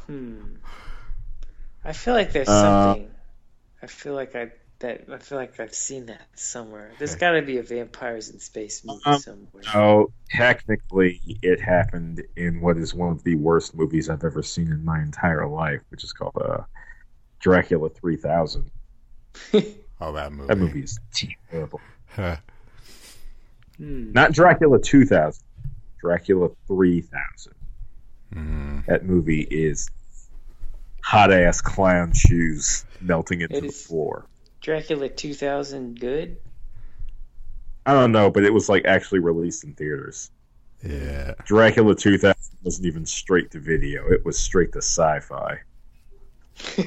[0.06, 0.58] Hmm.
[1.84, 3.12] I feel like there's Uh, something.
[3.82, 6.94] I feel like I that I feel like I've seen that somewhere.
[6.98, 9.64] There's got to be a vampires in space movie Um, somewhere.
[9.74, 14.72] Oh, technically, it happened in what is one of the worst movies I've ever seen
[14.72, 16.62] in my entire life, which is called uh,
[17.40, 18.70] Dracula 3000.
[20.00, 20.48] Oh, that movie.
[20.48, 20.98] That movie is
[21.50, 21.82] terrible.
[23.78, 23.84] Huh.
[23.84, 24.12] Hmm.
[24.12, 25.44] Not Dracula 2000,
[26.00, 27.54] Dracula 3000.
[28.34, 28.86] Mm.
[28.86, 29.88] That movie is
[31.02, 34.26] hot ass clown shoes melting into It the floor.
[34.60, 36.36] Dracula 2000 good?
[37.86, 40.30] I don't know, but it was like actually released in theaters.
[40.84, 41.34] Yeah.
[41.46, 45.60] Dracula 2000 wasn't even straight to video, it was straight to sci fi.
[46.60, 46.82] So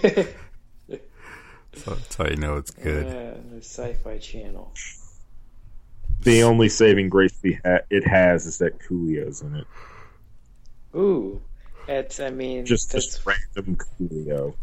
[1.95, 3.07] that's how you know it's good.
[3.07, 4.73] Yeah, the Sci-Fi Channel.
[6.21, 9.67] The only saving grace we ha- it has is that Coolio's in it.
[10.95, 11.41] Ooh,
[11.87, 14.53] that's I mean Just that's just random Coolio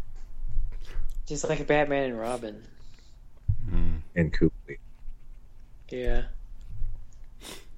[1.29, 2.63] just like a Batman and Robin.
[3.69, 4.01] Mm.
[4.15, 4.77] and Coolio.
[5.89, 6.23] Yeah.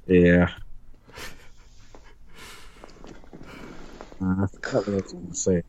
[0.08, 0.50] Yeah.
[4.22, 5.64] Uh, I forgot what I was going to say.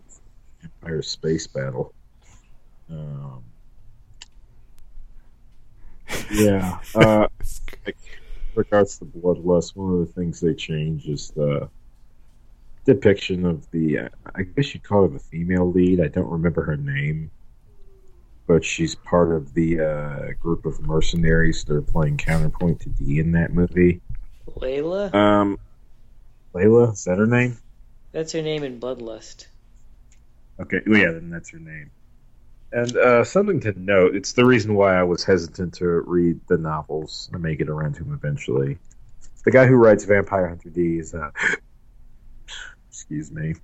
[0.62, 1.92] Empire Space Battle.
[2.88, 3.42] Um,
[6.32, 6.78] yeah.
[6.94, 7.28] Uh,
[8.54, 11.68] regards to Bloodlust, one of the things they changed is the
[12.84, 13.98] depiction of the.
[13.98, 16.00] Uh, I guess you'd call her the female lead.
[16.00, 17.30] I don't remember her name,
[18.46, 23.18] but she's part of the uh, group of mercenaries that are playing counterpoint to D
[23.18, 24.00] in that movie.
[24.56, 25.10] Leila?
[25.12, 25.58] Um,
[26.52, 27.58] Leila, is that her name?
[28.12, 29.46] That's her name in Bloodlust.
[30.60, 31.90] Okay, well, yeah, then that's her name.
[32.72, 36.56] And uh, something to note, it's the reason why I was hesitant to read the
[36.56, 37.30] novels.
[37.34, 38.78] I may get around to them eventually.
[39.44, 41.30] The guy who writes Vampire Hunter D is, uh,
[42.88, 43.54] excuse me,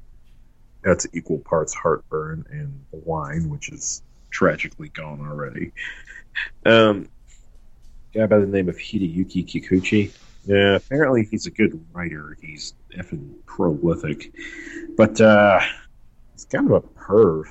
[0.82, 5.72] that's equal parts heartburn and wine, which is tragically gone already.
[6.66, 7.08] Um,
[8.12, 10.12] guy by the name of Hideyuki Kikuchi.
[10.44, 12.36] Yeah, apparently he's a good writer.
[12.42, 14.32] He's effing prolific.
[14.96, 15.60] But, uh,
[16.32, 17.46] he's kind of a perv.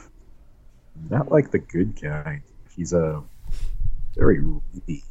[1.09, 2.41] Not like the good guy.
[2.75, 3.23] He's a
[4.15, 5.03] very reedy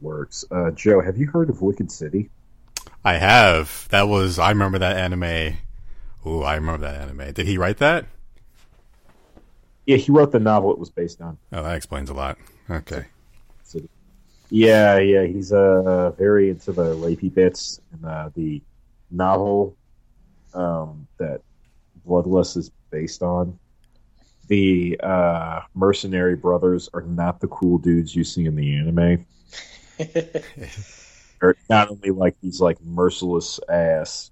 [0.00, 0.44] works.
[0.50, 2.30] Uh, Joe, have you heard of Wicked City?
[3.04, 3.88] I have.
[3.90, 4.38] That was.
[4.38, 5.56] I remember that anime.
[6.26, 7.32] Ooh, I remember that anime.
[7.32, 8.06] Did he write that?
[9.86, 11.38] Yeah, he wrote the novel it was based on.
[11.52, 12.38] Oh, that explains a lot.
[12.70, 13.04] Okay.
[13.64, 13.88] City.
[14.50, 18.62] Yeah, yeah, he's uh, very into the rapey bits and uh, the
[19.10, 19.76] novel
[20.54, 21.40] um, that
[22.06, 23.58] Bloodlust is based on.
[24.52, 29.24] The uh, mercenary brothers are not the cool dudes you see in the anime.
[31.40, 34.30] They're not only like these like merciless ass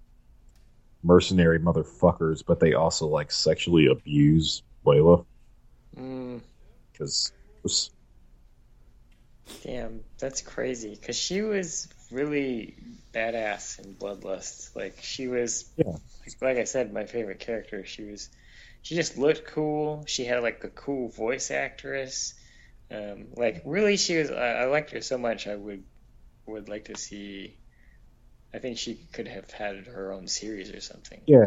[1.03, 5.25] mercenary motherfuckers, but they also like sexually abuse Leila
[5.97, 6.41] mm,
[6.93, 7.33] because
[9.63, 10.95] damn, that's crazy.
[10.95, 12.77] Because she was really
[13.15, 14.75] badass in Bloodlust.
[14.77, 15.97] Like she was, Yeah.
[16.27, 17.85] like, like I said, my favorite character.
[17.85, 18.31] She was,
[18.83, 20.05] she just looked cool.
[20.07, 22.35] She had like a cool voice actress.
[22.91, 24.31] Um, like really, she was.
[24.31, 25.47] I, I liked her so much.
[25.47, 25.85] I would
[26.47, 27.57] would like to see.
[28.53, 31.21] I think she could have had her own series or something.
[31.27, 31.47] Yeah.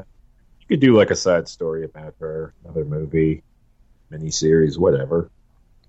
[0.61, 3.43] you could do like a side story about her, another movie,
[4.09, 5.29] miniseries, whatever.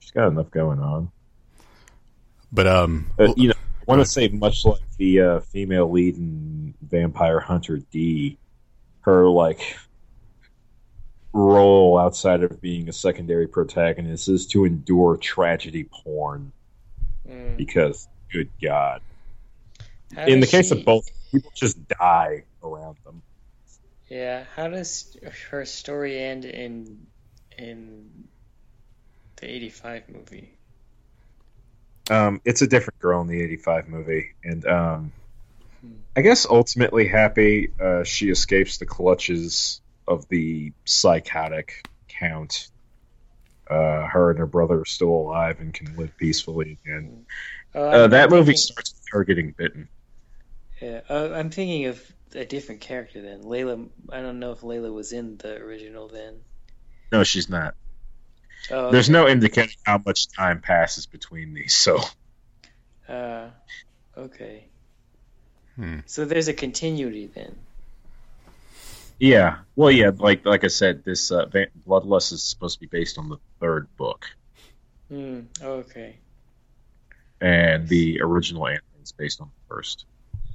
[0.00, 1.12] She's got enough going on.
[2.50, 6.16] But um, Uh, you know, I want to say much like the uh, female lead
[6.16, 8.36] in Vampire Hunter D,
[9.02, 9.76] her like
[11.34, 16.52] role outside of being a secondary protagonist is to endure tragedy porn
[17.28, 17.56] Mm.
[17.56, 19.00] because, good God,
[20.14, 23.22] How in the case she- of both, people just die around them.
[24.08, 25.16] Yeah, how does
[25.50, 27.06] her story end in
[27.58, 28.28] in
[29.36, 30.50] the '85 movie?
[32.10, 35.12] Um, it's a different girl in the '85 movie, and um,
[35.80, 35.92] Hmm.
[36.16, 37.70] I guess ultimately happy.
[37.80, 42.68] Uh, she escapes the clutches of the psychotic count,
[43.68, 47.26] uh, her and her brother are still alive and can live peacefully again.
[47.74, 49.88] Oh, Uh, that movie thinking- starts with her getting bitten.
[50.80, 53.42] Yeah, uh, I'm thinking of a different character then.
[53.42, 53.86] Leila.
[54.10, 56.40] I don't know if Leila was in the original then.
[57.12, 57.74] No, she's not.
[58.70, 62.00] Oh, There's no indicating how much time passes between these, so
[63.08, 63.50] Uh,
[64.16, 64.66] okay.
[65.76, 66.00] Hmm.
[66.06, 67.56] So there's a continuity then.
[69.18, 69.58] Yeah.
[69.76, 73.18] Well, yeah, like like I said, this uh, Va- Bloodlust is supposed to be based
[73.18, 74.26] on the third book,
[75.08, 75.46] Hmm.
[75.62, 76.20] Okay.
[77.40, 80.06] and the original anime is based on the first.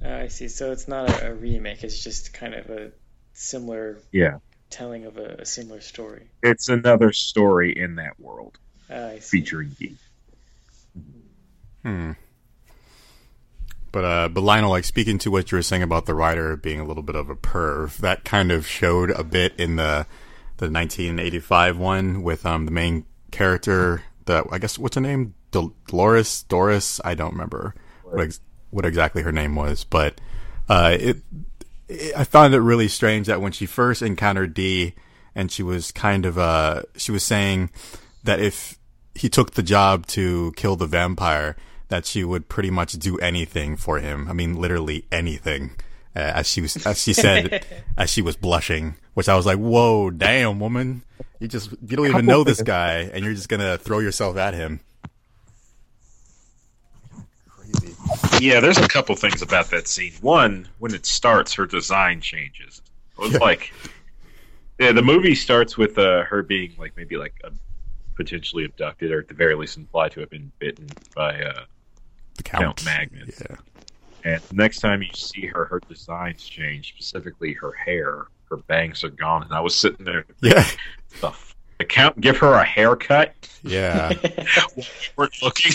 [0.04, 0.48] Uh, I see.
[0.48, 1.84] So it's not a, a remake.
[1.84, 2.92] It's just kind of a
[3.32, 4.38] similar Yeah,
[4.70, 6.28] telling of a, a similar story.
[6.42, 8.58] it's another story in that world
[8.90, 9.28] Uh, I see.
[9.28, 9.96] featuring Geek.
[11.84, 12.12] Hmm.
[13.92, 16.80] But uh, but Lionel, like speaking to what you were saying about the writer being
[16.80, 20.06] a little bit of a perv, that kind of showed a bit in the
[20.58, 25.74] the 1985 one with um the main character, the I guess what's her name, Dol-
[25.86, 26.44] Dolores?
[26.44, 27.74] Doris, I don't remember
[28.04, 30.20] what ex- what exactly her name was, but
[30.68, 31.16] uh, it,
[31.88, 34.94] it I found it really strange that when she first encountered D,
[35.34, 37.70] and she was kind of uh she was saying
[38.22, 38.78] that if
[39.14, 41.56] he took the job to kill the vampire,
[41.90, 44.26] that she would pretty much do anything for him.
[44.28, 45.72] I mean, literally anything.
[46.16, 47.64] Uh, as she was, as she said,
[47.96, 51.02] as she was blushing, which I was like, "Whoa, damn, woman!
[51.38, 54.54] You just you don't even know this guy, and you're just gonna throw yourself at
[54.54, 54.80] him."
[57.48, 57.94] Crazy.
[58.44, 60.12] Yeah, there's a couple things about that scene.
[60.20, 62.82] One, when it starts, her design changes.
[63.18, 63.38] It was Yeah.
[63.38, 63.72] like,
[64.78, 67.50] yeah, the movie starts with uh, her being like maybe like uh,
[68.16, 71.64] potentially abducted, or at the very least implied to have been bitten by uh,
[72.44, 73.42] The Count, Count Magnus.
[73.48, 73.56] Yeah.
[74.24, 76.88] And the next time you see her, her designs change.
[76.94, 79.42] Specifically, her hair, her bangs are gone.
[79.42, 80.66] And I was sitting there, Yeah.
[81.20, 81.32] the,
[81.78, 83.34] the count give her a haircut.
[83.62, 84.12] Yeah.
[85.16, 85.72] We're looking,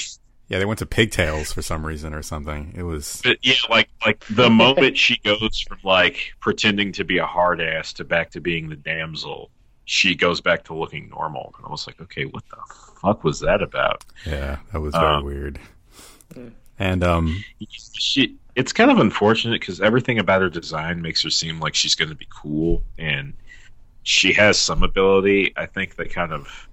[0.48, 0.60] Yeah.
[0.60, 2.74] They went to pigtails for some reason or something.
[2.76, 3.22] It was.
[3.24, 7.60] but yeah, like like the moment she goes from like pretending to be a hard
[7.62, 9.50] ass to back to being the damsel,
[9.86, 11.54] she goes back to looking normal.
[11.58, 12.58] And I was like, okay, what the
[13.02, 14.04] fuck was that about?
[14.26, 14.58] Yeah.
[14.72, 15.60] That was very Um, weird.
[16.80, 17.44] And um.
[17.70, 21.96] she it's kind of unfortunate because everything about her design makes her seem like she's
[21.96, 23.34] going to be cool and
[24.04, 26.68] she has some ability i think that kind of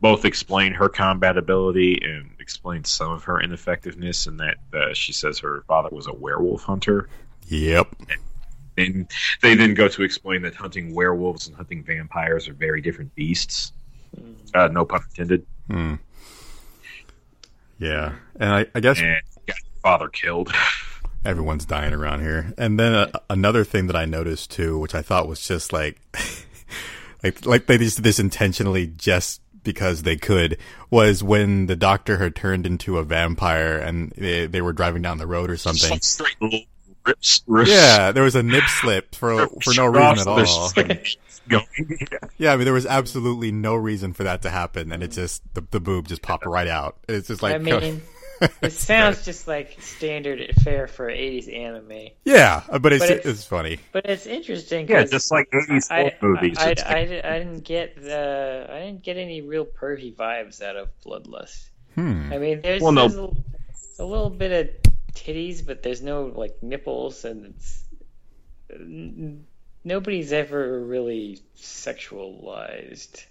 [0.00, 5.12] both explain her combat ability and explain some of her ineffectiveness in that uh, she
[5.12, 7.08] says her father was a werewolf hunter
[7.48, 7.94] Yep.
[8.78, 9.10] and
[9.42, 13.72] they then go to explain that hunting werewolves and hunting vampires are very different beasts
[14.54, 15.94] uh, no pun intended Hmm.
[17.82, 18.14] Yeah.
[18.38, 19.16] And I, I guess and
[19.46, 20.52] got your father killed
[21.24, 22.54] everyone's dying around here.
[22.56, 26.00] And then uh, another thing that I noticed too, which I thought was just like,
[27.24, 30.58] like, like they just did this intentionally just because they could,
[30.90, 35.18] was when the doctor had turned into a vampire and they, they were driving down
[35.18, 35.88] the road or something.
[35.88, 36.68] Some straight
[37.06, 40.38] rips, rips Yeah, there was a nip slip for for no reason at all.
[40.38, 41.16] just, like,
[41.48, 41.66] going.
[42.38, 45.42] Yeah, I mean there was absolutely no reason for that to happen, and it just
[45.54, 46.96] the, the boob just popped right out.
[47.08, 48.02] It's just like I mean,
[48.62, 52.08] it sounds just like standard fare for 80s anime.
[52.24, 53.78] yeah, but it's but it's- it's funny.
[53.92, 54.88] But it's interesting.
[54.88, 56.58] Yeah, 'cause just like 80s I, movies.
[56.58, 60.76] I, It's I, I, didn't get the I didn't get any real pervy vibes out
[60.76, 61.68] of Bloodlust.
[61.94, 62.32] Hmm.
[62.32, 63.08] I mean, there's, Well, no.
[63.08, 63.18] there's
[63.98, 64.52] a, a little bit
[64.86, 67.84] of titties, but there's no like nipples, and it's
[69.84, 73.24] nobody's ever really sexualized.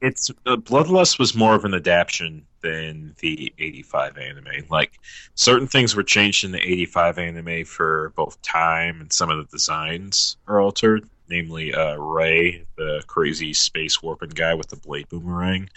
[0.00, 4.66] it's uh, Bloodlust was more of an adaptation than the 85 anime.
[4.68, 4.98] Like
[5.34, 9.50] certain things were changed in the 85 anime for both time and some of the
[9.50, 11.08] designs are altered.
[11.28, 15.68] Namely, uh, Ray, the crazy space warping guy with the blade boomerang.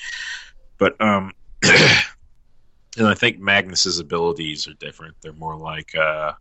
[0.77, 1.33] But um,
[2.99, 5.15] and I think Magnus's abilities are different.
[5.21, 6.33] They're more like uh,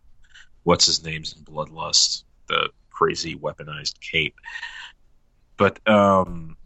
[0.63, 4.35] what's his name's in Bloodlust, the crazy weaponized cape.
[5.57, 6.57] But um,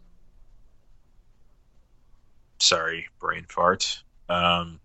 [2.58, 4.02] sorry, brain fart.
[4.28, 4.80] Um,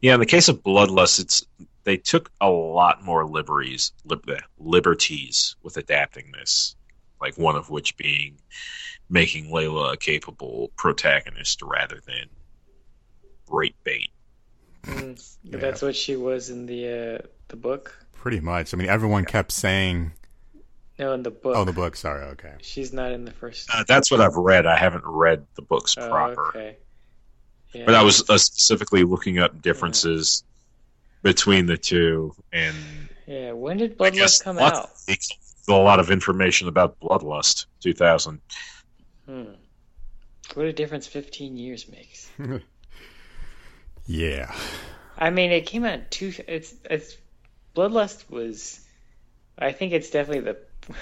[0.00, 1.44] yeah, in the case of Bloodlust, it's
[1.84, 6.76] they took a lot more liberties lib- liberties with adapting this.
[7.20, 8.38] Like one of which being
[9.08, 12.26] making Leila a capable protagonist rather than
[13.48, 14.10] rape bait.
[14.84, 15.58] Mm, Yeah.
[15.58, 16.88] That's what she was in the
[17.22, 17.94] uh, the book.
[18.14, 18.72] Pretty much.
[18.72, 20.12] I mean, everyone kept saying,
[20.98, 21.56] No, in the book.
[21.56, 22.24] "Oh, the book." Sorry.
[22.24, 22.54] Okay.
[22.62, 23.68] She's not in the first.
[23.72, 24.66] Uh, that's what I've read.
[24.66, 26.76] I haven't read the books Oh, proper, okay.
[27.72, 27.84] Yeah.
[27.86, 30.44] but I was uh, specifically looking up differences
[31.22, 32.76] between the two, and
[33.26, 33.52] Yeah.
[33.52, 34.88] When did Bloodlust come out?
[35.68, 38.40] a lot of information about Bloodlust 2000.
[39.26, 39.44] Hmm.
[40.54, 42.28] What a difference 15 years makes.
[44.06, 44.54] Yeah.
[45.16, 46.32] I mean, it came out two.
[46.48, 47.16] It's it's
[47.74, 48.80] Bloodlust was.
[49.58, 50.54] I think it's definitely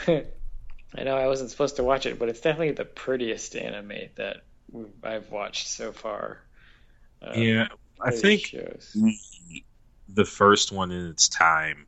[0.07, 0.27] the.
[0.97, 4.39] I know I wasn't supposed to watch it, but it's definitely the prettiest anime that
[5.03, 6.39] I've watched so far.
[7.23, 7.69] Um, Yeah,
[8.01, 8.93] I think shows.
[8.95, 9.17] the,
[10.09, 11.87] the first one in its time.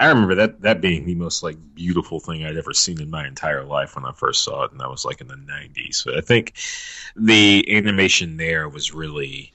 [0.00, 3.26] I remember that that being the most like beautiful thing I'd ever seen in my
[3.26, 6.04] entire life when I first saw it, and that was like in the '90s.
[6.04, 6.54] But I think
[7.16, 9.52] the animation there was really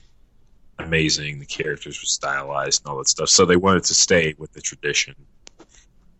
[0.79, 1.39] amazing.
[1.39, 4.61] The characters were stylized and all that stuff, so they wanted to stay with the
[4.61, 5.15] tradition.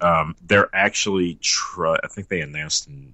[0.02, 3.14] Um, they're actually, try- I think they announced in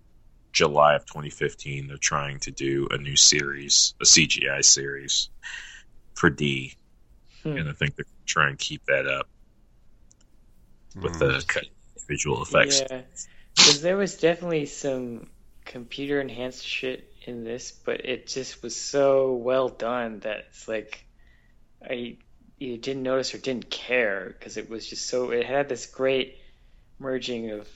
[0.51, 5.29] July of 2015 they're trying to do a new series, a CGI series
[6.15, 6.75] for D,
[7.43, 7.57] Hmm.
[7.57, 9.27] and I think they're trying to keep that up
[10.95, 11.19] with Mm.
[11.19, 11.65] the cut
[12.07, 12.81] visual effects.
[12.89, 13.01] Yeah,
[13.55, 15.29] because there was definitely some
[15.65, 21.05] computer enhanced shit in this, but it just was so well done that it's like
[21.89, 22.17] I
[22.57, 26.37] you didn't notice or didn't care because it was just so it had this great
[26.99, 27.69] merging of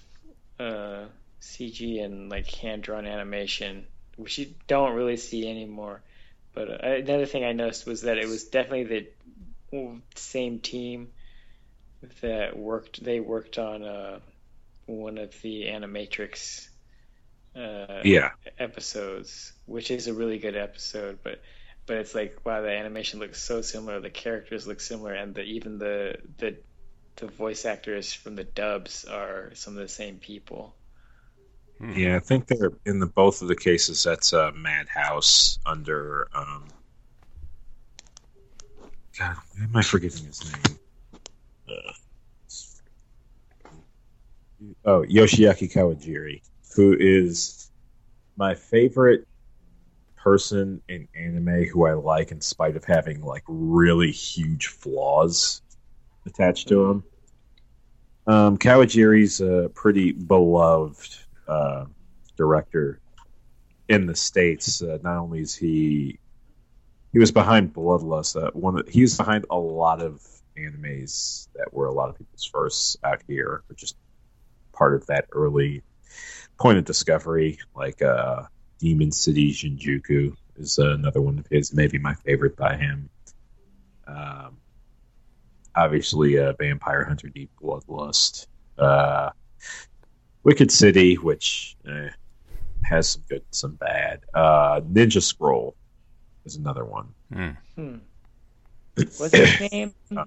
[0.59, 1.05] uh,
[1.41, 3.87] CG and like hand drawn animation,
[4.17, 6.03] which you don't really see anymore.
[6.53, 9.07] But uh, another thing I noticed was that it was definitely
[9.71, 11.09] the same team
[12.21, 13.03] that worked.
[13.03, 14.19] They worked on uh,
[14.87, 16.67] one of the Animatrix
[17.55, 21.19] uh, Yeah, episodes, which is a really good episode.
[21.23, 21.41] But
[21.85, 25.41] but it's like wow, the animation looks so similar, the characters look similar, and the,
[25.41, 26.57] even the the
[27.17, 30.75] the voice actors from the dubs are some of the same people.
[31.95, 32.15] yeah.
[32.15, 34.03] I think they're in the both of the cases.
[34.03, 36.27] That's uh, Madhouse under.
[36.33, 36.67] Um,
[39.17, 40.79] God, why am I forgetting his name?
[41.69, 41.93] Uh,
[44.85, 46.41] oh, Yoshiaki Kawajiri,
[46.75, 47.69] who is
[48.35, 49.27] my favorite
[50.23, 55.61] person in anime who I like in spite of having like really huge flaws
[56.25, 57.03] attached to him.
[58.25, 61.85] Um, Kawajiri's a pretty beloved uh,
[62.37, 63.01] director
[63.89, 64.81] in the states.
[64.81, 66.19] Uh, not only is he
[67.11, 70.25] he was behind Bloodlust, uh, one of, he was behind a lot of
[70.57, 73.97] animes that were a lot of people's firsts out here, or just
[74.71, 75.83] part of that early
[76.57, 78.43] point of discovery, like uh,
[78.83, 83.09] Demon City Shinjuku is another one of his, maybe my favorite by him.
[84.05, 84.57] Um,
[85.73, 88.47] obviously, uh, Vampire Hunter D Bloodlust.
[88.77, 89.29] Uh,
[90.43, 92.09] Wicked City, which eh,
[92.83, 94.19] has some good, some bad.
[94.33, 95.77] Uh, Ninja Scroll
[96.43, 97.07] is another one.
[97.33, 97.57] Mm.
[97.77, 97.95] Hmm.
[99.17, 99.93] What's his name?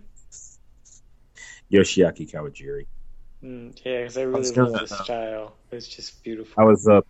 [1.70, 2.86] Yoshiaki Kawajiri.
[3.44, 5.52] Mm, yeah, because I was really love gonna- the style.
[5.70, 6.54] It's just beautiful.
[6.56, 7.02] I was uh,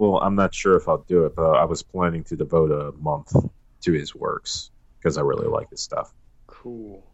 [0.00, 2.92] well, I'm not sure if I'll do it, but I was planning to devote a
[2.92, 3.34] month
[3.82, 6.10] to his works because I really like his stuff.
[6.46, 7.04] Cool.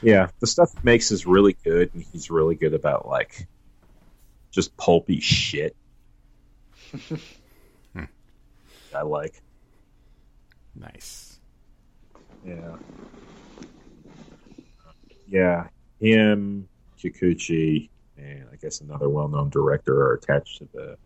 [0.00, 3.48] Yeah, the stuff he makes is really good, and he's really good about like
[4.52, 5.76] just pulpy shit.
[7.92, 8.04] Hmm.
[8.94, 9.42] I like.
[10.76, 11.40] Nice.
[12.46, 12.76] Yeah.
[15.26, 15.66] Yeah,
[16.00, 16.68] him,
[17.02, 20.96] Kikuchi, and I guess another well-known director are attached to the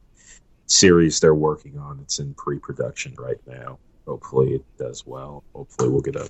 [0.67, 2.01] series they're working on.
[2.01, 3.79] It's in pre-production right now.
[4.07, 5.45] Hopefully, it does well.
[5.55, 6.29] Hopefully, we'll get a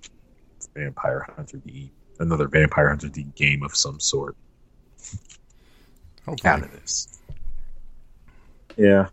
[0.74, 4.36] Vampire Hunter D, another Vampire Hunter D game of some sort
[6.26, 6.62] out Hopefully.
[6.62, 7.20] of this.
[8.76, 9.08] Yeah,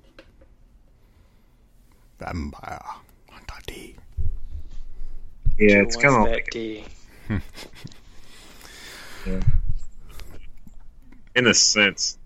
[2.19, 2.81] Vampire
[3.29, 3.95] Hunter D.
[5.59, 6.83] yeah, it's wants kind of that like D.
[11.35, 12.17] in a sense.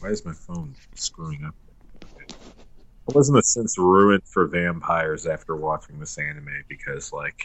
[0.00, 1.54] Why is my phone screwing up?
[3.08, 7.36] It wasn't a sense ruined for vampires after watching this anime because, like,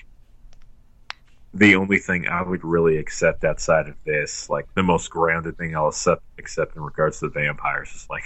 [1.53, 5.75] the only thing I would really accept outside of this, like, the most grounded thing
[5.75, 8.23] I'll accept, accept in regards to the vampires is, like,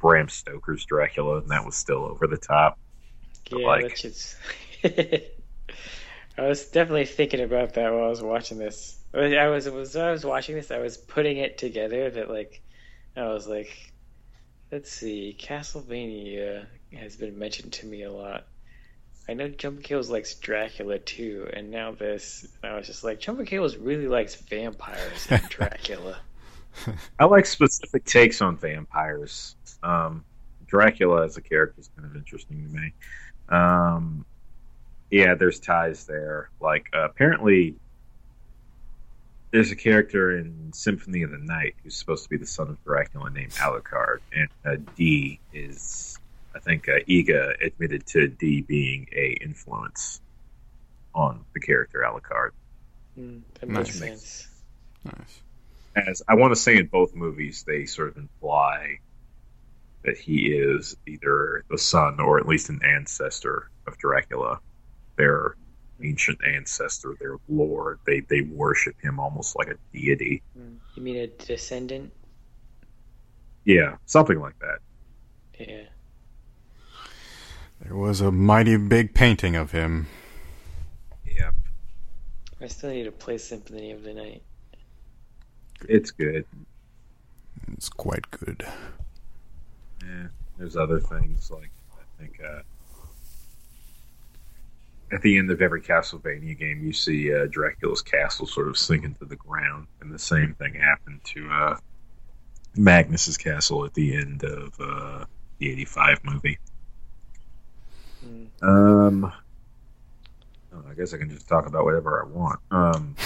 [0.00, 2.78] Bram Stoker's Dracula, and that was still over the top.
[3.50, 4.36] Yeah, like- shit's.
[4.84, 8.98] I was definitely thinking about that while I was watching this.
[9.12, 10.70] I was was I was watching this.
[10.70, 12.62] I was putting it together that like
[13.16, 13.89] I was like,
[14.70, 16.66] let's see, Castlevania
[16.96, 18.46] has been mentioned to me a lot.
[19.28, 22.46] I know Jump Kills likes Dracula too, and now this.
[22.62, 26.18] And I was just like, Jump Kills really likes vampires and Dracula.
[27.18, 29.56] I like specific takes on vampires.
[29.82, 30.24] Um,
[30.66, 32.92] Dracula as a character is kind of interesting to me.
[33.48, 34.24] Um,
[35.10, 36.50] yeah, there's ties there.
[36.60, 37.76] Like uh, apparently,
[39.52, 42.82] there's a character in Symphony of the Night who's supposed to be the son of
[42.84, 46.18] Dracula named Alucard, and uh, D is
[46.54, 50.20] I think uh, Iga admitted to D being a influence
[51.14, 52.50] on the character Alucard.
[53.18, 54.00] Mm, that Nice.
[54.00, 54.48] makes sense.
[55.04, 55.40] Nice.
[55.96, 58.98] As I want to say in both movies, they sort of imply
[60.04, 64.60] that he is either the son or at least an ancestor of Dracula.
[65.16, 65.56] Their
[66.02, 67.98] ancient ancestor, their lord.
[68.06, 70.42] They they worship him almost like a deity.
[70.58, 70.76] Mm.
[70.94, 72.12] You mean a descendant?
[73.64, 74.78] Yeah, something like that.
[75.58, 75.82] Yeah.
[77.82, 80.06] There was a mighty big painting of him.
[81.26, 81.50] Yeah,
[82.60, 84.42] I still need to play Symphony of the Night.
[85.88, 86.44] it's good.
[87.72, 88.64] It's quite good.
[90.02, 90.26] Yeah,
[90.58, 92.62] there's other things like I think uh,
[95.12, 99.14] at the end of every Castlevania game, you see uh, Dracula's castle sort of sinking
[99.16, 101.76] to the ground, and the same thing happened to uh,
[102.76, 105.24] Magnus's castle at the end of uh,
[105.58, 106.58] the '85 movie.
[108.24, 108.46] Mm.
[108.62, 109.32] Um,
[110.72, 112.60] oh, I guess I can just talk about whatever I want.
[112.70, 113.16] Um,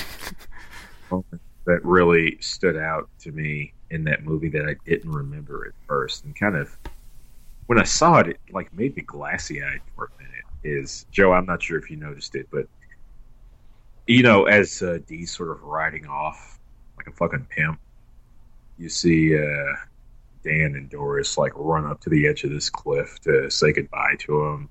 [1.66, 6.24] that really stood out to me in that movie that I didn't remember at first,
[6.24, 6.76] and kind of
[7.66, 10.33] when I saw it, it like made me glassy eyed for a minute.
[10.64, 11.32] Is Joe?
[11.32, 12.66] I'm not sure if you noticed it, but
[14.06, 16.58] you know, as uh, D's sort of riding off
[16.96, 17.78] like a fucking pimp,
[18.78, 19.74] you see uh,
[20.42, 24.16] Dan and Doris like run up to the edge of this cliff to say goodbye
[24.20, 24.68] to him.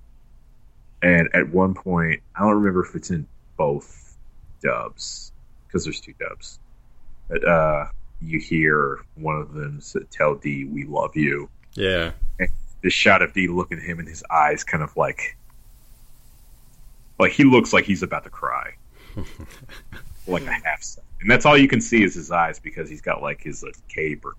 [1.02, 3.28] And at one point, I don't remember if it's in
[3.58, 4.18] both
[4.62, 5.32] dubs
[5.68, 6.60] because there's two dubs.
[7.28, 7.86] But uh,
[8.22, 9.82] you hear one of them
[10.12, 12.12] tell D, "We love you." Yeah.
[12.82, 15.38] The shot of D looking at him and his eyes kind of like,
[17.24, 18.74] like he looks like he's about to cry,
[20.28, 23.01] like a half second, and that's all you can see is his eyes because he's
[23.01, 24.34] got like his uh, cape or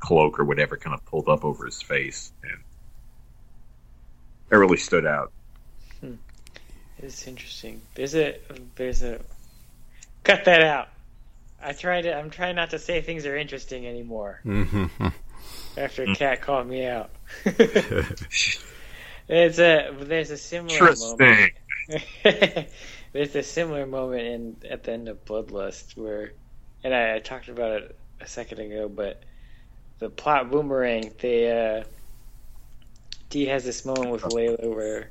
[0.00, 2.58] cloak or whatever kind of pulled up over his face, and
[4.48, 5.32] that really stood out.
[6.98, 7.82] It's interesting.
[7.94, 8.38] There's a
[8.76, 9.20] there's a
[10.24, 10.88] cut that out.
[11.62, 14.86] I try to I'm trying not to say things are interesting anymore hmm
[15.76, 17.10] after Cat called me out.
[19.28, 21.52] It's a there's a similar moment.
[23.12, 26.32] There's a similar moment in at the end of Bloodlust where,
[26.82, 29.22] and I, I talked about it a second ago, but
[29.98, 31.12] the plot boomerang.
[31.20, 31.84] They uh,
[33.30, 35.10] D has this moment with Leila where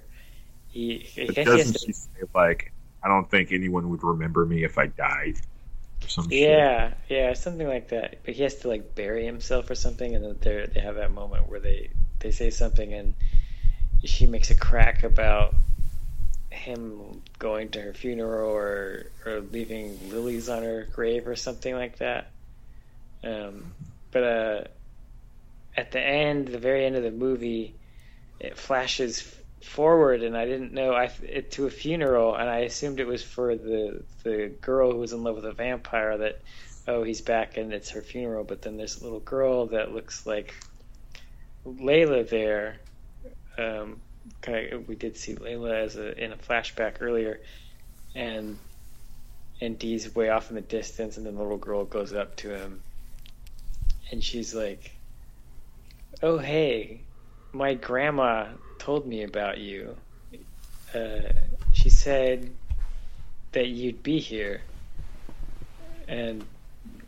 [0.68, 2.72] he, he has doesn't to, she say like,
[3.02, 5.38] "I don't think anyone would remember me if I died"?
[6.04, 6.42] Or some shit?
[6.42, 8.20] yeah, yeah, something like that.
[8.26, 11.12] But he has to like bury himself or something, and then they they have that
[11.12, 13.14] moment where they they say something, and
[14.04, 15.56] she makes a crack about
[16.56, 21.98] him going to her funeral or or leaving lilies on her grave or something like
[21.98, 22.32] that.
[23.24, 23.74] Um,
[24.12, 24.64] but uh,
[25.76, 27.76] at the end, the very end of the movie,
[28.40, 33.00] it flashes forward, and I didn't know I it to a funeral, and I assumed
[33.00, 36.18] it was for the the girl who was in love with a vampire.
[36.18, 36.42] That
[36.88, 38.44] oh, he's back, and it's her funeral.
[38.44, 40.54] But then there's a little girl that looks like
[41.66, 42.78] Leila there.
[43.58, 44.02] Um,
[44.42, 47.40] kind of, we did see Leila as a in a flashback earlier,
[48.16, 48.58] and
[49.62, 52.54] and D's way off in the distance, and then the little girl goes up to
[52.54, 52.82] him,
[54.12, 54.92] and she's like,
[56.22, 57.02] "Oh hey,
[57.54, 58.48] my grandma
[58.78, 59.96] told me about you.
[60.94, 61.32] Uh,
[61.74, 62.52] she said
[63.52, 64.62] that you'd be here."
[66.08, 66.46] And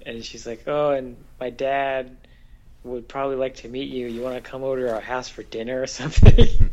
[0.06, 2.18] and she's like, "Oh, and my dad
[2.84, 4.08] would probably like to meet you.
[4.08, 6.67] You want to come over to our house for dinner or something?"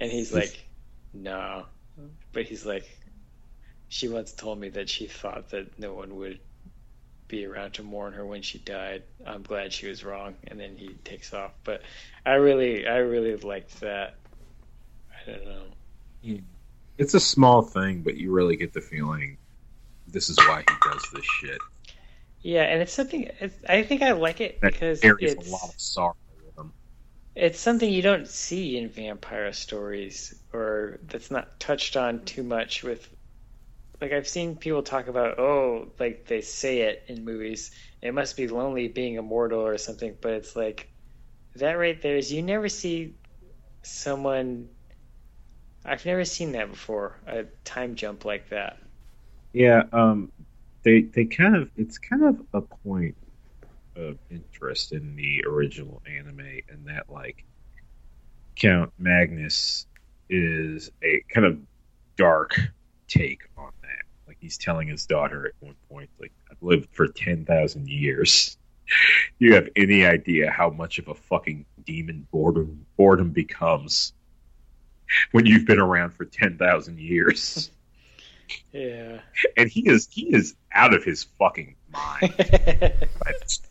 [0.00, 0.64] And he's like,
[1.12, 1.66] "No,"
[2.32, 2.88] but he's like,
[3.88, 6.40] "She once told me that she thought that no one would
[7.28, 9.04] be around to mourn her when she died.
[9.24, 11.52] I'm glad she was wrong." And then he takes off.
[11.64, 11.82] But
[12.24, 14.16] I really, I really liked that.
[15.10, 15.62] I don't know.
[16.24, 16.36] Hmm.
[16.98, 19.38] It's a small thing, but you really get the feeling
[20.06, 21.58] this is why he does this shit.
[22.42, 23.30] Yeah, and it's something.
[23.40, 26.16] It's, I think I like it That because it's a lot of sorrow.
[27.40, 32.82] It's something you don't see in vampire stories or that's not touched on too much
[32.82, 33.08] with
[34.00, 37.70] like I've seen people talk about oh like they say it in movies.
[38.02, 40.88] It must be lonely being immortal or something but it's like
[41.56, 43.16] that right there is you never see
[43.82, 44.68] someone
[45.84, 48.78] I've never seen that before a time jump like that.
[49.54, 50.30] Yeah, um,
[50.84, 53.16] they they kind of it's kind of a point
[53.96, 57.44] of interest in the original anime, and that like
[58.56, 59.86] Count Magnus
[60.28, 61.58] is a kind of
[62.16, 62.58] dark
[63.08, 64.04] take on that.
[64.26, 68.56] Like he's telling his daughter at one point, like I've lived for ten thousand years.
[69.38, 74.12] You have any idea how much of a fucking demon boredom boredom becomes
[75.30, 77.70] when you've been around for ten thousand years.
[78.72, 79.20] Yeah.
[79.56, 83.69] And he is he is out of his fucking mind by this point.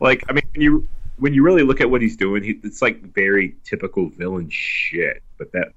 [0.00, 2.82] Like, I mean, when you when you really look at what he's doing, he, it's
[2.82, 5.22] like very typical villain shit.
[5.38, 5.72] But that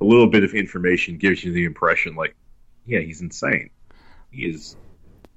[0.00, 2.34] a little bit of information gives you the impression, like,
[2.86, 3.70] yeah, he's insane.
[4.30, 4.76] He is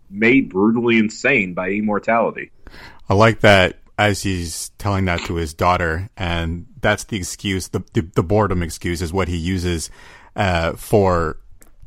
[0.10, 2.52] made brutally insane by immortality.
[3.10, 7.84] I like that as he's telling that to his daughter, and that's the excuse, the
[7.94, 9.90] the, the boredom excuse is what he uses
[10.36, 11.38] uh, for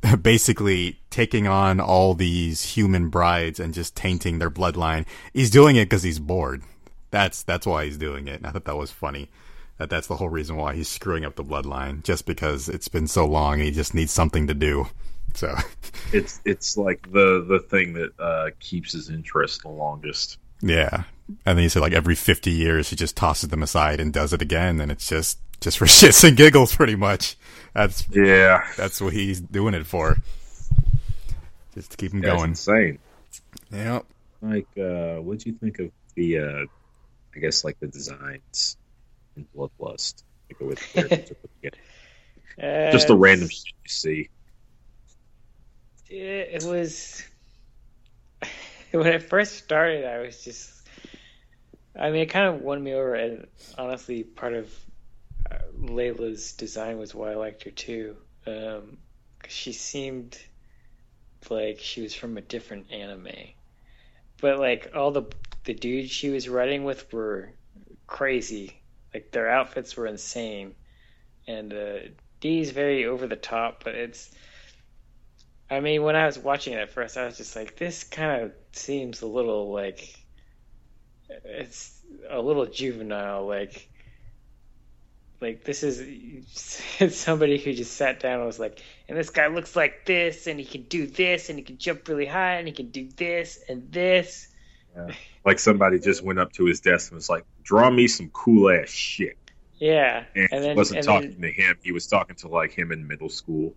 [0.22, 5.06] basically taking on all these human brides and just tainting their bloodline.
[5.34, 6.62] He's doing it because he's bored.
[7.10, 8.36] That's that's why he's doing it.
[8.36, 9.28] And I thought that was funny.
[9.78, 13.06] That that's the whole reason why he's screwing up the bloodline, just because it's been
[13.08, 13.54] so long.
[13.54, 14.86] And he just needs something to do.
[15.32, 15.54] So
[16.12, 20.38] It's it's like the the thing that uh, keeps his interest the longest.
[20.60, 21.04] yeah,
[21.46, 24.32] and then he said like every fifty years he just tosses them aside and does
[24.32, 27.36] it again, and it's just just for shits and giggles, pretty much.
[27.74, 30.16] That's Yeah, that's what he's doing it for.
[31.74, 32.50] Just to keep him that's going.
[32.50, 32.98] insane.
[33.70, 34.00] Yeah.
[34.42, 36.38] Like, uh, what'd you think of the?
[36.38, 36.64] Uh,
[37.34, 38.76] I guess like the designs
[39.36, 40.24] in Bloodlust.
[40.48, 42.90] Like with the characters put together.
[42.92, 44.28] just the random shit you see.
[46.08, 47.22] It, it was
[48.90, 50.04] when it first started.
[50.04, 50.72] I was just.
[51.98, 53.46] I mean, it kind of won me over, and
[53.76, 54.72] honestly, part of
[55.78, 58.16] Leila's design was why I liked her too.
[58.46, 58.98] Um,
[59.48, 60.38] she seemed
[61.48, 63.54] like she was from a different anime,
[64.40, 65.24] but like all the
[65.64, 67.50] the dudes she was riding with were
[68.06, 68.80] crazy.
[69.12, 70.74] Like their outfits were insane,
[71.46, 71.98] and uh,
[72.40, 74.30] D's very over the top, but it's.
[75.70, 78.42] I mean, when I was watching it at first, I was just like, this kind
[78.42, 80.14] of seems a little like.
[81.28, 83.46] It's a little juvenile.
[83.46, 83.89] Like.
[85.40, 86.02] Like, this is
[87.16, 90.58] somebody who just sat down and was like, and this guy looks like this, and
[90.60, 93.58] he can do this, and he can jump really high, and he can do this
[93.68, 94.48] and this.
[95.44, 98.68] Like somebody just went up to his desk and was like, "Draw me some cool
[98.70, 99.38] ass shit."
[99.78, 100.24] Yeah.
[100.34, 102.72] And, And he then- wasn't and talking then- to him; he was talking to like
[102.72, 103.74] him in middle school.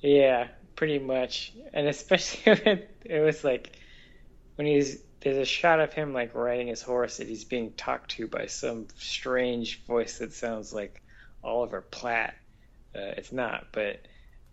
[0.00, 1.52] Yeah, pretty much.
[1.72, 3.78] And especially when it was like
[4.56, 8.10] when he's there's a shot of him like riding his horse and he's being talked
[8.12, 11.00] to by some strange voice that sounds like
[11.44, 12.34] Oliver Platt.
[12.94, 14.00] Uh, it's not, but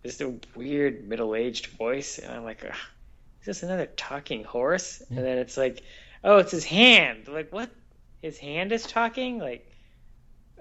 [0.04, 5.02] it's a weird middle-aged voice, and I'm like, is this another talking horse?
[5.08, 5.82] And then it's like,
[6.24, 7.28] oh, it's his hand.
[7.28, 7.70] Like what?
[8.20, 9.38] His hand is talking?
[9.38, 9.68] Like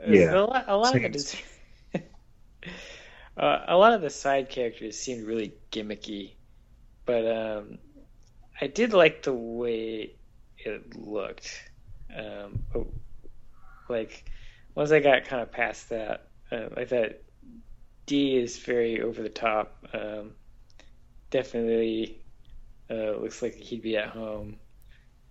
[0.08, 0.36] Yeah.
[0.36, 1.34] a lot, a lot of it Seems-
[1.94, 2.02] is.
[3.38, 6.32] Uh, a lot of the side characters seemed really gimmicky,
[7.06, 7.78] but um,
[8.60, 10.12] I did like the way
[10.58, 11.50] it looked.
[12.16, 12.88] Um, oh,
[13.88, 14.26] like
[14.76, 17.12] once I got kind of past that, uh, I thought
[18.06, 19.88] D is very over the top.
[19.94, 20.32] Um,
[21.30, 22.22] definitely
[22.90, 24.58] uh, looks like he'd be at home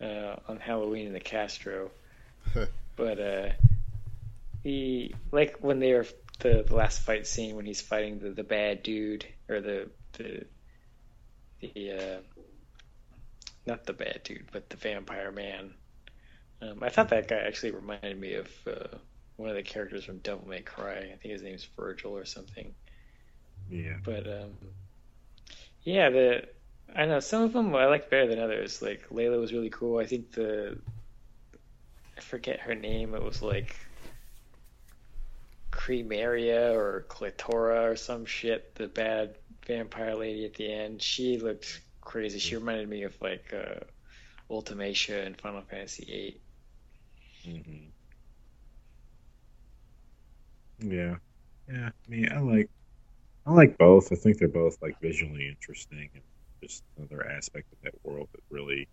[0.01, 1.91] uh, on Halloween in the Castro,
[2.97, 3.49] but uh,
[4.63, 6.07] he like when they were
[6.41, 10.45] the, the last fight scene when he's fighting the, the bad dude or the the
[11.61, 12.41] the uh,
[13.67, 15.75] not the bad dude but the vampire man.
[16.63, 18.97] Um, I thought that guy actually reminded me of uh,
[19.41, 20.99] one of the characters from Devil May Cry.
[20.99, 22.75] I think his name's Virgil or something.
[23.69, 24.53] Yeah, But um,
[25.83, 26.49] yeah, the
[26.95, 28.83] I know some of them I like better than others.
[28.83, 29.99] Like Leila was really cool.
[29.99, 30.79] I think the
[32.17, 33.15] I forget her name.
[33.15, 33.77] It was like
[35.73, 38.75] Cremaria or Clitora or some shit.
[38.75, 39.37] The bad
[39.67, 41.03] vampire lady at the end.
[41.03, 42.39] She looked crazy.
[42.39, 43.81] She reminded me of like uh,
[44.51, 46.41] Ultimecia and Final Fantasy
[47.45, 47.61] VIII.
[47.63, 47.91] hmm
[50.81, 51.17] yeah,
[51.69, 51.89] yeah.
[51.89, 52.71] I mean, I like,
[53.47, 54.13] I like both.
[54.13, 56.23] I think they're both like visually interesting and
[56.63, 58.89] just another aspect of that world that really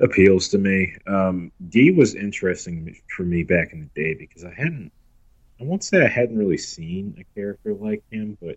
[0.00, 0.94] appeals to me.
[1.06, 4.92] Um, D was interesting for me back in the day because I hadn't,
[5.60, 8.56] I won't say I hadn't really seen a character like him, but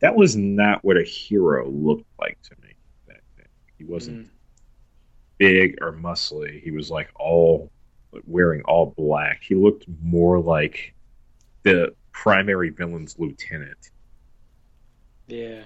[0.00, 2.74] that was not what a hero looked like to me
[3.06, 3.46] back then.
[3.78, 4.30] He wasn't
[5.38, 6.62] big or muscly.
[6.62, 7.70] He was like all
[8.26, 9.42] wearing all black.
[9.42, 10.94] He looked more like
[11.62, 13.90] the primary villain's lieutenant.
[15.26, 15.62] Yeah.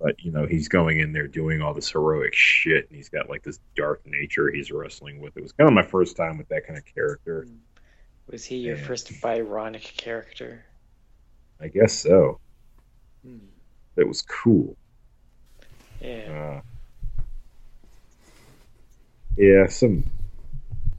[0.00, 3.28] But you know, he's going in there doing all this heroic shit, and he's got
[3.28, 5.36] like this dark nature he's wrestling with.
[5.36, 7.46] It was kind of my first time with that kind of character.
[8.30, 8.84] Was he your Yeah.
[8.84, 10.64] first Byronic character?
[11.60, 12.38] I guess so.
[13.24, 13.38] Hmm.
[13.96, 14.76] It was cool.
[16.00, 16.60] Yeah.
[17.18, 17.22] Uh,
[19.36, 20.04] yeah, some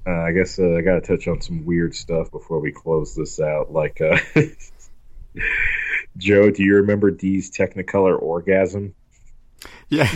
[0.08, 3.16] Uh, I guess uh, I got to touch on some weird stuff before we close
[3.16, 3.72] this out.
[3.72, 4.18] Like, uh,
[6.18, 8.96] Joe, do you remember D's Technicolor orgasm?
[9.90, 10.10] Yeah,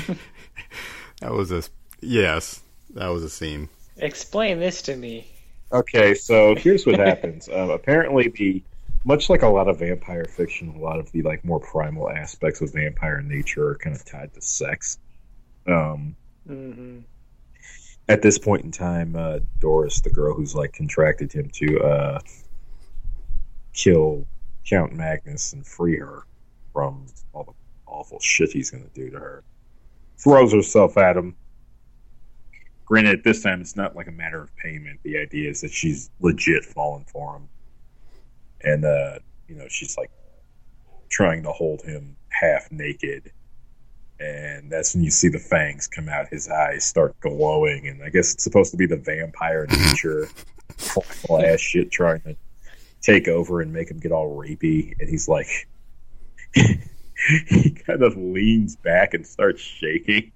[1.22, 1.64] that was a
[2.02, 2.62] yes,
[2.92, 3.70] that was a scene.
[3.98, 5.28] Explain this to me.
[5.72, 7.50] Okay, so here's what happens.
[7.50, 8.64] Um, apparently, the
[9.06, 12.62] much like a lot of vampire fiction, a lot of the like more primal aspects
[12.62, 14.98] of vampire nature are kind of tied to sex.
[15.68, 16.16] Um,
[16.48, 17.00] hmm
[18.10, 22.20] at this point in time, uh, Doris, the girl who's like contracted him to uh,
[23.74, 24.26] kill
[24.66, 26.24] Count Magnus and free her
[26.74, 27.54] from all the
[27.88, 29.43] awful shit he's going to do to her,
[30.18, 31.36] throws herself at him.
[32.86, 34.99] Granted, this time it's not like a matter of payment.
[35.04, 37.47] The idea is that she's legit falling for him,
[38.62, 40.12] and uh, you know she's like
[41.10, 43.32] trying to hold him half naked
[44.20, 46.28] and that's when you see the fangs come out.
[46.30, 50.28] His eyes start glowing, and I guess it's supposed to be the vampire nature,
[50.78, 52.36] primal ass shit trying to
[53.01, 54.93] take over and make him get all rapey.
[54.99, 55.68] And he's like,
[56.53, 60.32] he kind of leans back and starts shaking,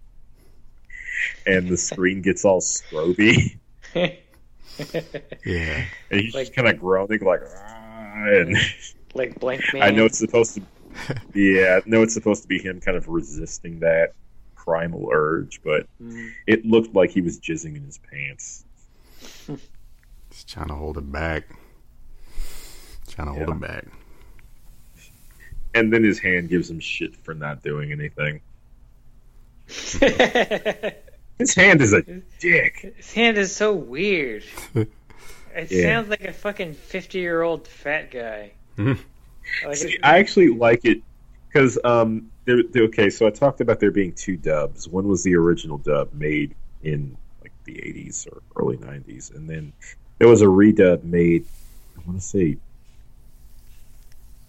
[1.45, 3.57] and the screen gets all stroby,
[3.95, 8.55] Yeah, and he's Like- just kind of groaning like, "Ah," and
[9.15, 9.82] like blank man.
[9.82, 10.61] I know it's supposed to.
[11.34, 14.14] Yeah, no, it's supposed to be him kind of resisting that
[14.56, 16.32] primal urge, but Mm.
[16.45, 18.66] it looked like he was jizzing in his pants.
[20.30, 21.43] just trying to hold it back.
[23.10, 23.86] Trying to hold him back.
[25.74, 28.41] And then his hand gives him shit for not doing anything.
[31.39, 32.02] His hand is a
[32.39, 32.93] dick.
[32.98, 34.43] His hand is so weird.
[35.56, 35.84] It Yeah.
[35.84, 38.52] sounds like a fucking fifty-year-old fat guy.
[39.64, 39.68] Mhm.
[39.68, 41.02] Like See, I actually like it
[41.48, 43.10] because um, there, there- okay.
[43.10, 44.88] So I talked about there being two dubs.
[44.88, 49.74] One was the original dub made in like the '80s or early '90s, and then
[50.20, 51.45] there was a redub made.
[51.98, 52.58] I want to say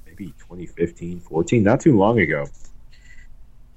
[0.07, 2.47] maybe 2015, 14, not too long ago.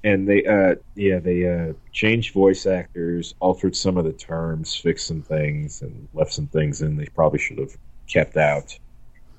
[0.04, 5.06] And they, uh, yeah, they uh, changed voice actors, altered some of the terms, fixed
[5.06, 7.76] some things, and left some things in they probably should have
[8.08, 8.76] kept out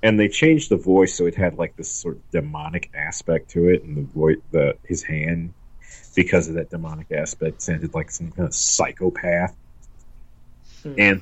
[0.03, 3.69] and they changed the voice so it had like this sort of demonic aspect to
[3.69, 5.53] it, and the voice, the his hand,
[6.13, 9.55] because of that demonic aspect, sounded like some kind of psychopath.
[10.83, 10.93] Hmm.
[10.97, 11.21] And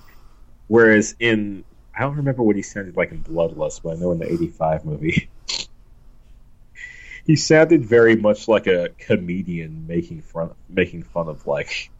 [0.68, 1.64] whereas in
[1.96, 4.86] I don't remember what he sounded like in Bloodlust, but I know in the '85
[4.86, 5.30] movie.
[7.24, 11.92] He sounded very much like a comedian making fun making fun of like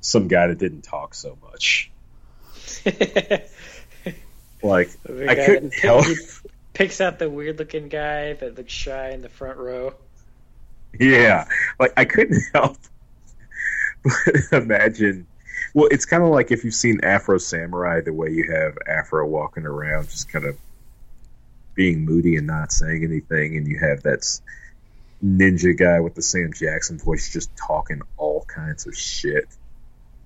[0.00, 1.90] some guy that didn't talk so much.
[4.62, 6.06] Like I couldn't help.
[6.06, 6.16] He
[6.72, 9.94] picks out the weird-looking guy that looks shy in the front row.
[10.98, 11.46] Yeah,
[11.78, 12.76] like I couldn't help
[14.02, 14.12] but
[14.52, 15.26] imagine.
[15.74, 19.26] Well, it's kind of like if you've seen Afro Samurai, the way you have Afro
[19.26, 20.58] walking around, just kind of
[21.74, 24.24] being moody and not saying anything, and you have that
[25.24, 29.48] ninja guy with the Sam Jackson voice just talking all kinds of shit,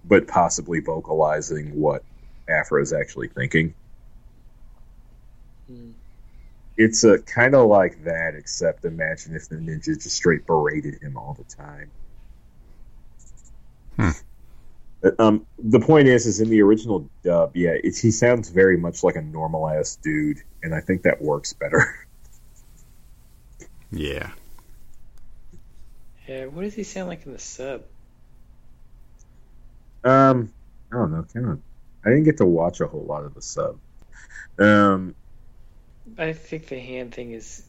[0.05, 2.03] but possibly vocalizing what
[2.49, 3.75] Afro is actually thinking.
[6.77, 11.17] It's a kind of like that, except imagine if the ninja just straight berated him
[11.17, 11.93] all the time.
[13.97, 14.11] Hmm.
[15.19, 19.03] Um, the point is, is in the original dub, yeah, it's, he sounds very much
[19.05, 21.95] like a normal ass dude, and I think that works better.
[23.93, 24.33] Yeah,
[26.27, 27.85] Yeah, what does he sound like in the sub?
[30.05, 30.53] Um,
[30.93, 31.63] I don't know, kind of.
[32.05, 33.79] I didn't get to watch a whole lot of the sub.
[34.59, 35.15] Um,
[36.19, 37.63] I think the hand thing is.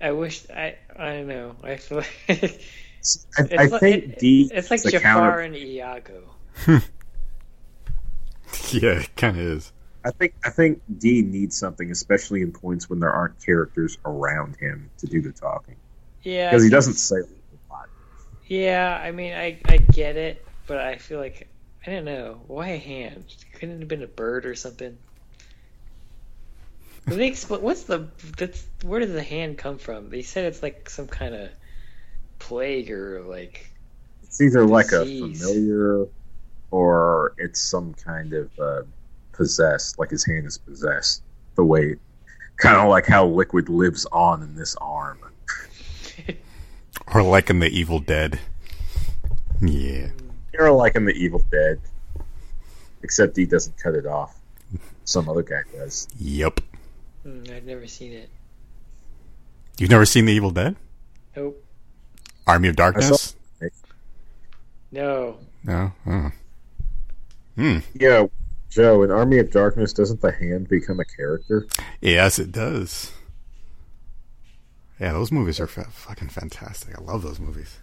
[0.00, 0.76] I wish I.
[0.96, 1.56] I don't know.
[1.62, 4.50] I feel like it's I, I like, think it- D.
[4.52, 6.22] It's like Jafar counter- and Iago.
[8.70, 9.72] yeah, it kind of is.
[10.04, 14.56] I think I think D needs something, especially in points when there aren't characters around
[14.56, 15.76] him to do the talking,
[16.22, 17.88] Yeah, because he doesn't say a lot.
[18.46, 21.48] Yeah, I mean, I I get it, but I feel like
[21.86, 23.24] I don't know why a hand.
[23.54, 24.96] Couldn't it have been a bird or something?
[27.10, 28.08] Did they expl- what's the
[28.38, 30.10] that's where did the hand come from?
[30.10, 31.50] They said it's like some kind of
[32.38, 33.68] plague or like
[34.22, 36.06] It's either like a familiar,
[36.70, 38.82] or it's some kind of uh,
[39.32, 41.22] possessed, like his hand is possessed.
[41.56, 41.96] The way,
[42.58, 45.18] kind of like how Liquid lives on in this arm.
[47.12, 48.38] Or like in the Evil Dead.
[49.60, 50.10] Yeah,
[50.54, 51.80] You're like in the Evil Dead,
[53.02, 54.38] except he doesn't cut it off.
[55.04, 56.06] Some other guy does.
[56.20, 56.60] yep.
[57.22, 58.28] Hmm, I've never seen it.
[59.78, 60.76] You've never seen the Evil Dead?
[61.36, 61.62] Nope.
[62.46, 63.34] Army of Darkness?
[64.92, 65.38] No.
[65.64, 65.92] No.
[66.06, 66.32] Oh.
[67.56, 67.78] Hmm.
[67.94, 68.26] Yeah,
[68.70, 71.66] Joe, in Army of Darkness, doesn't the hand become a character?
[72.00, 73.12] Yes, it does.
[74.98, 76.98] Yeah, those movies are fa- fucking fantastic.
[76.98, 77.78] I love those movies.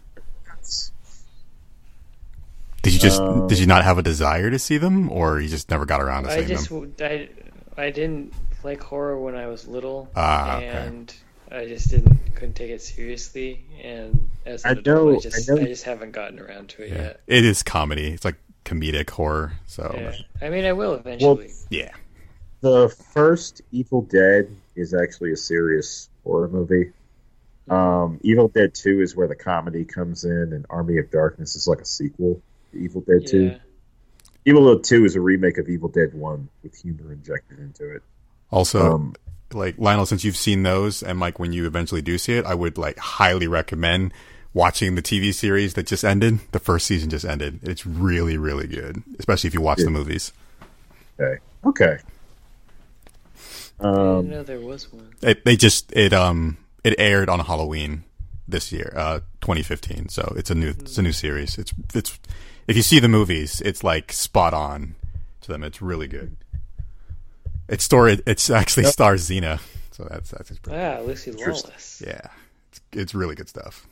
[2.83, 5.49] Did you just Um, did you not have a desire to see them, or you
[5.49, 6.91] just never got around to I seeing just them?
[6.93, 7.29] w-
[7.77, 8.33] I I didn't
[8.63, 10.67] like horror when I was little, Ah, okay.
[10.67, 11.13] and
[11.51, 13.63] I just didn't couldn't take it seriously.
[13.81, 16.69] And as an I adult, know- I just I know- I just haven't gotten around
[16.69, 16.95] to it Yeah.
[17.01, 17.19] yet.
[17.27, 18.09] It is comedy.
[18.13, 18.35] It's like
[18.65, 19.53] comedic horror.
[19.65, 20.13] So Yeah.
[20.41, 21.51] yeah, I mean, I will eventually.
[21.69, 21.93] yeah.
[22.61, 26.91] The first Evil Dead is actually a serious horror movie.
[27.69, 31.67] Um, Evil Dead 2 is where the comedy comes in, and Army of Darkness is
[31.67, 32.41] like a sequel
[32.71, 33.43] to Evil Dead 2.
[33.43, 33.57] yeah.
[34.45, 38.01] Evil Dead 2 is a remake of Evil Dead 1 with humor injected into it.
[38.51, 39.15] Also, Um,
[39.53, 42.53] like Lionel, since you've seen those, and Mike, when you eventually do see it, I
[42.53, 44.13] would like highly recommend
[44.53, 46.39] watching the TV series that just ended.
[46.51, 47.59] The first season just ended.
[47.63, 49.85] It's really, really good, especially if you watch Yeah.
[49.85, 50.33] the movies.
[51.19, 51.39] okay.
[51.65, 51.97] Okay.
[53.79, 55.07] I didn't Um, know there was one.
[55.21, 58.03] It, they just it um it aired on Halloween
[58.47, 60.09] this year, uh, 2015.
[60.09, 61.57] So it's a new it's a new series.
[61.57, 62.17] It's it's
[62.67, 64.95] if you see the movies, it's like spot on
[65.41, 65.63] to them.
[65.63, 66.35] It's really good.
[67.67, 68.19] It's story.
[68.25, 69.59] It's actually stars Xena.
[69.91, 70.79] So that's that's pretty.
[70.79, 71.71] Ah, Lucy Interesting.
[71.71, 72.03] Lawless.
[72.05, 72.27] Yeah,
[72.69, 73.87] it's, it's really good stuff.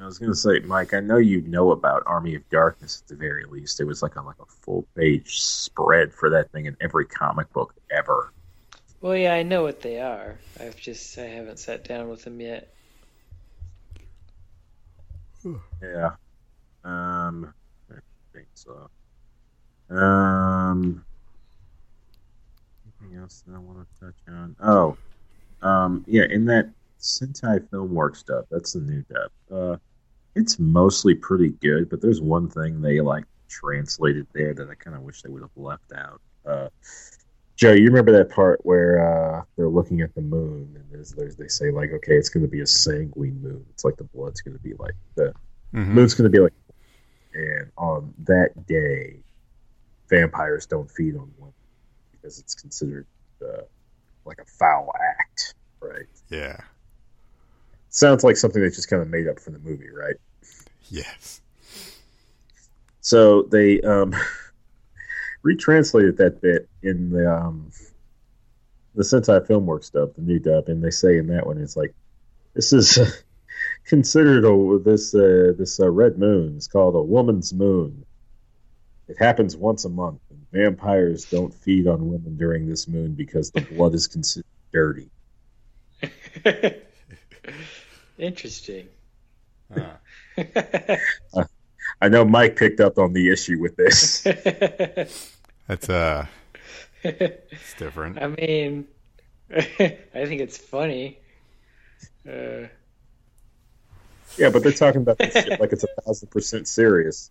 [0.00, 3.08] I was going to say, Mike, I know you know about Army of Darkness at
[3.08, 3.80] the very least.
[3.80, 7.52] It was like a, like a full page spread for that thing in every comic
[7.52, 8.32] book ever.
[9.02, 10.38] Well, yeah, I know what they are.
[10.58, 12.72] I've just I haven't sat down with them yet.
[15.82, 16.10] Yeah.
[16.84, 17.54] Um,
[17.90, 17.96] I
[18.34, 18.90] think so.
[19.88, 21.04] Um,
[23.10, 24.56] anything else that I want to touch on?
[24.60, 24.96] Oh,
[25.62, 29.30] um, yeah, in that Sentai Filmworks stuff, that's the new dub.
[29.50, 29.76] Uh,
[30.34, 34.96] it's mostly pretty good, but there's one thing they like translated there that I kind
[34.96, 36.20] of wish they would have left out.
[36.46, 36.68] Uh,
[37.56, 39.00] Joe, you remember that part where
[39.38, 42.44] uh, they're looking at the moon, and there's, there's they say like, okay, it's going
[42.44, 43.64] to be a sanguine moon.
[43.70, 45.34] It's like the blood's going to be like the
[45.72, 45.86] Mhm.
[45.94, 46.52] moon's going to be like,
[47.32, 49.22] and on that day,
[50.08, 51.54] vampires don't feed on women
[52.20, 53.06] because it's considered
[53.42, 53.62] uh,
[54.24, 56.06] like a foul act, right?
[56.28, 56.58] Yeah.
[57.88, 60.16] Sounds like something they just kind of made up for the movie, right?
[60.88, 61.40] Yes.
[63.00, 64.14] So they um,
[65.42, 67.70] retranslated that bit in the um,
[68.94, 71.94] the Sentai Filmworks dub, the new dub, and they say in that one, it's like
[72.54, 72.98] this is
[73.84, 78.04] considered a this uh, this uh, red moon is called a woman's moon.
[79.08, 80.20] It happens once a month,
[80.52, 85.10] vampires don't feed on women during this moon because the blood is considered dirty.
[88.18, 88.88] Interesting.
[92.02, 94.22] I know Mike picked up on the issue with this.
[95.66, 96.26] That's uh,
[97.02, 98.20] it's different.
[98.20, 98.86] I mean,
[99.56, 101.18] I think it's funny.
[102.26, 102.66] Uh,
[104.36, 107.30] yeah, but they're talking about this shit like it's a thousand percent serious.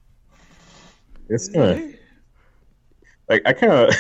[1.28, 1.96] It's kind of
[3.30, 3.96] like I kind of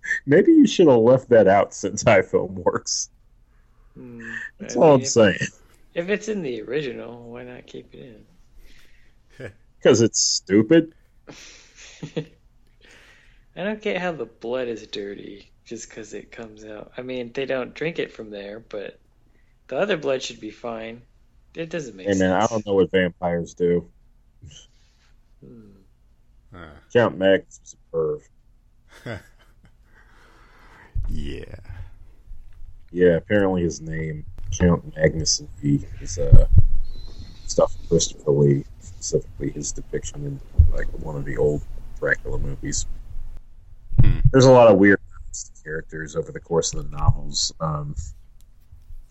[0.26, 3.10] maybe you should have left that out since iPhone works.
[3.94, 5.38] hmm, That's I all mean, I'm if- saying
[5.94, 8.26] If it's in the original, why not keep it
[9.38, 9.52] in?
[9.82, 10.92] because it's stupid.
[13.54, 16.90] I don't get how the blood is dirty just because it comes out.
[16.96, 19.00] I mean, they don't drink it from there, but
[19.68, 21.06] the other blood should be fine.
[21.54, 22.18] It doesn't make Hey sense.
[22.18, 23.90] man, I don't know what vampires do.
[25.40, 25.82] Hmm.
[26.92, 28.20] Count Magnus was a perv.
[31.08, 31.54] yeah.
[32.92, 36.46] Yeah, apparently his name Count Magnus Lee is uh
[37.46, 40.40] stuff from Christopher Lee, specifically his depiction in
[40.74, 41.62] like one of the old
[41.98, 42.86] Dracula movies.
[44.02, 44.20] Hmm.
[44.32, 45.00] There's a lot of weird
[45.62, 47.52] characters over the course of the novels.
[47.60, 47.94] Um,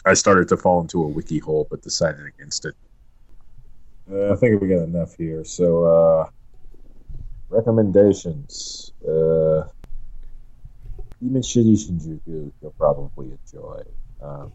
[0.05, 2.75] I started to fall into a wiki hole, but decided against it.
[4.11, 5.43] Uh, I think we got enough here.
[5.43, 6.29] So, uh,
[7.49, 8.91] recommendations.
[9.07, 9.63] Uh,
[11.21, 13.83] Demon City Shinjuku, you'll probably enjoy.
[14.21, 14.53] Um,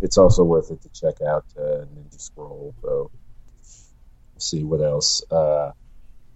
[0.00, 3.10] it's also worth it to check out uh, Ninja Scroll, though.
[3.60, 3.92] Let's
[4.38, 5.22] see what else.
[5.30, 5.72] Uh,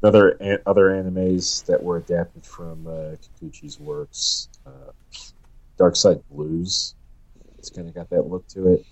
[0.02, 4.48] other other animes that were adapted from uh, Kikuchi's works.
[4.66, 4.92] Uh,
[5.78, 6.94] Dark Side Blues.
[7.58, 8.84] It's kind of got that look to it,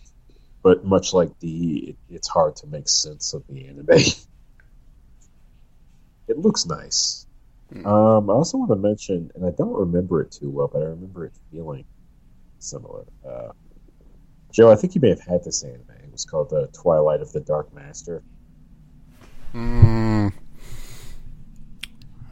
[0.63, 3.89] but much like D, it, it's hard to make sense of the anime.
[6.29, 7.27] it looks nice.
[7.73, 7.87] Hmm.
[7.87, 10.87] Um, I also want to mention, and I don't remember it too well, but I
[10.87, 11.85] remember it feeling
[12.59, 13.05] similar.
[13.27, 13.53] Uh,
[14.51, 15.85] Joe, I think you may have had this anime.
[16.03, 18.23] It was called the Twilight of the Dark Master.
[19.55, 20.33] Mm,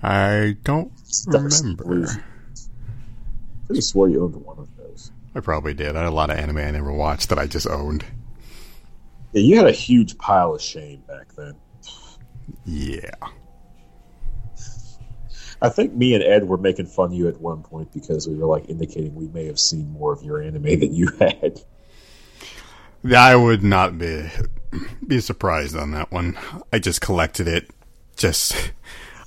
[0.02, 2.06] I don't Stars remember.
[3.70, 5.12] I just swore you owned one of those.
[5.34, 5.96] I probably did.
[5.96, 8.04] I had a lot of anime I never watched that I just owned.
[9.32, 11.54] Yeah, you had a huge pile of shame back then.
[12.64, 13.10] Yeah.
[15.62, 18.34] I think me and Ed were making fun of you at one point because we
[18.34, 21.60] were like indicating we may have seen more of your anime than you had.
[23.14, 24.28] I would not be
[25.06, 26.38] be surprised on that one.
[26.72, 27.70] I just collected it.
[28.16, 28.72] Just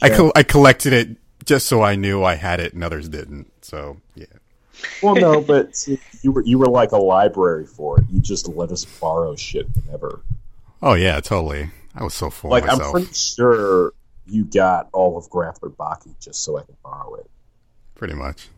[0.02, 0.18] I Yeah.
[0.18, 3.52] col- I collected it just so I knew I had it and others didn't.
[3.64, 4.26] So yeah.
[5.02, 8.06] Well, no, but see, you were you were like a library for it.
[8.12, 10.22] You just let us borrow shit whenever.
[10.82, 11.70] Oh yeah, totally.
[11.96, 13.94] I was so full Like of I'm pretty sure
[14.26, 17.30] you got all of Grappler Baki just so I could borrow it.
[17.95, 18.49] Pretty much.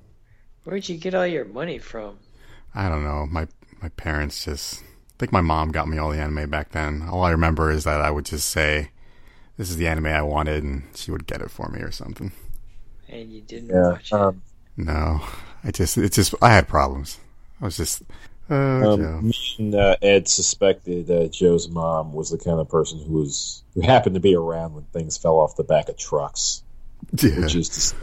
[0.64, 2.18] Where'd you get all your money from?
[2.74, 3.26] I don't know.
[3.28, 3.48] My
[3.82, 4.86] my parents just I
[5.20, 7.04] think my mom got me all the anime back then.
[7.10, 8.90] All I remember is that I would just say,
[9.58, 12.32] "This is the anime I wanted," and she would get it for me or something.
[13.08, 13.92] And you didn't Yeah.
[13.92, 14.14] watch it.
[14.14, 14.42] Um,
[14.78, 15.22] No,
[15.64, 17.20] I just it's just I had problems.
[17.62, 18.04] I was just
[18.50, 23.00] oh, um, me and uh, Ed suspected uh, Joe's mom was the kind of person
[23.00, 26.64] who was who happened to be around when things fell off the back of trucks.
[27.22, 27.40] Yeah.
[27.42, 27.98] Which is to say,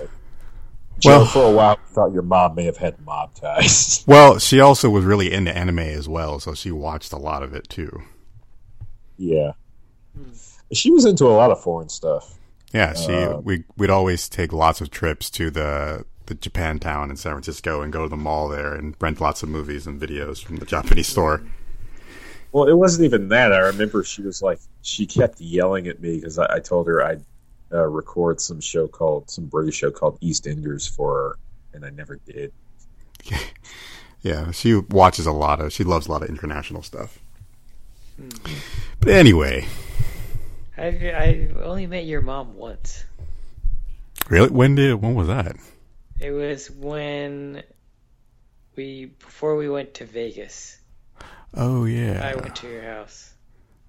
[0.99, 4.05] Joe, Well- for a while, we thought your mom may have had mob ties.
[4.09, 7.55] Well, she also was really into anime as well, so she watched a lot of
[7.55, 8.03] it too.
[9.17, 9.53] yeah,
[10.73, 12.35] she was into a lot of foreign stuff.
[12.73, 16.05] Yeah, she Uh, we we'd always take lots of trips to the
[16.41, 19.49] the Japantown in San Francisco and go to the mall there and rent lots of
[19.49, 21.43] movies and videos from the Japanese store.
[22.53, 23.53] Well, it wasn't even that.
[23.53, 27.03] I remember she was like, she kept yelling at me because I, I told her
[27.03, 27.25] I'd
[27.73, 31.39] uh, record some show called, some British show called EastEnders for her,
[31.73, 32.53] and I never did.
[34.23, 37.19] Yeah, she watches a lot of she loves a lot of international stuff.
[39.01, 39.67] But anyway,
[40.77, 43.05] I've I've only met your mom once.
[44.29, 45.57] really when did when was that?
[46.23, 47.63] It was when
[48.77, 50.79] we before we went to Vegas.
[51.55, 52.21] Oh yeah.
[52.23, 53.35] I went to your house.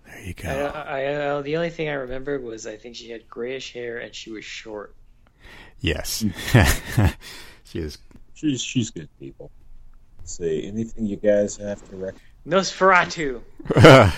[0.06, 0.66] there you I, go.
[0.68, 4.14] I, I, the only thing I remember was I think she had grayish hair and
[4.14, 4.96] she was short.
[5.80, 6.26] Yes.
[7.66, 7.98] she is
[8.44, 9.52] She's she's good people.
[10.20, 12.22] Let's see, anything you guys have to recommend?
[12.46, 13.42] Nosferatu.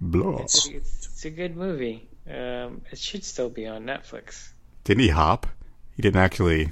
[0.00, 0.38] blow.
[0.38, 2.08] It's, it's, it's a good movie.
[2.28, 4.50] Um, it should still be on Netflix.
[4.84, 5.48] Didn't he hop?
[5.96, 6.70] He didn't actually.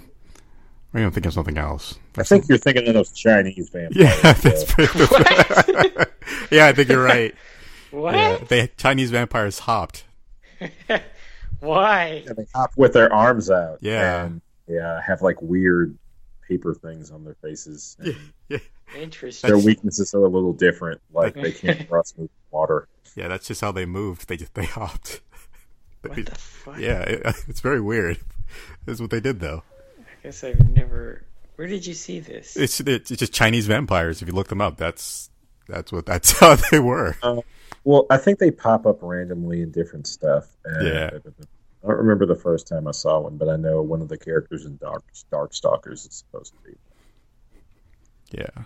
[0.99, 1.97] Maybe I'm thinking of something else.
[2.17, 3.95] I think you're thinking of those Chinese vampires.
[3.95, 4.99] Yeah, that's pretty,
[6.51, 6.67] yeah.
[6.67, 7.33] I think you're right.
[7.91, 8.15] What?
[8.17, 10.05] Yeah, they Chinese vampires hopped.
[11.61, 12.23] Why?
[12.27, 13.79] And they hop with their arms out.
[13.81, 14.25] Yeah.
[14.25, 15.97] And yeah, have like weird
[16.47, 17.97] paper things on their faces.
[18.51, 18.61] And
[18.95, 19.49] Interesting.
[19.49, 21.01] their weaknesses are a little different.
[21.15, 22.89] Like they can't cross move water.
[23.17, 24.29] Yeah, that's just how they moved.
[24.29, 25.23] They just they hopped.
[26.03, 26.79] What the fuck?
[26.79, 28.19] yeah, it, it's very weird.
[28.85, 29.63] That's what they did, though.
[30.29, 31.23] I guess I've never.
[31.57, 32.55] Where did you see this?
[32.55, 34.21] It's it's just Chinese vampires.
[34.21, 35.31] If you look them up, that's
[35.67, 37.17] that's what that's how they were.
[37.23, 37.41] Uh,
[37.85, 40.47] well, I think they pop up randomly in different stuff.
[40.67, 41.11] And Yeah.
[41.15, 44.19] I don't remember the first time I saw one, but I know one of the
[44.19, 45.03] characters in Dark
[45.33, 46.77] Darkstalkers is supposed to be.
[48.33, 48.65] Yeah,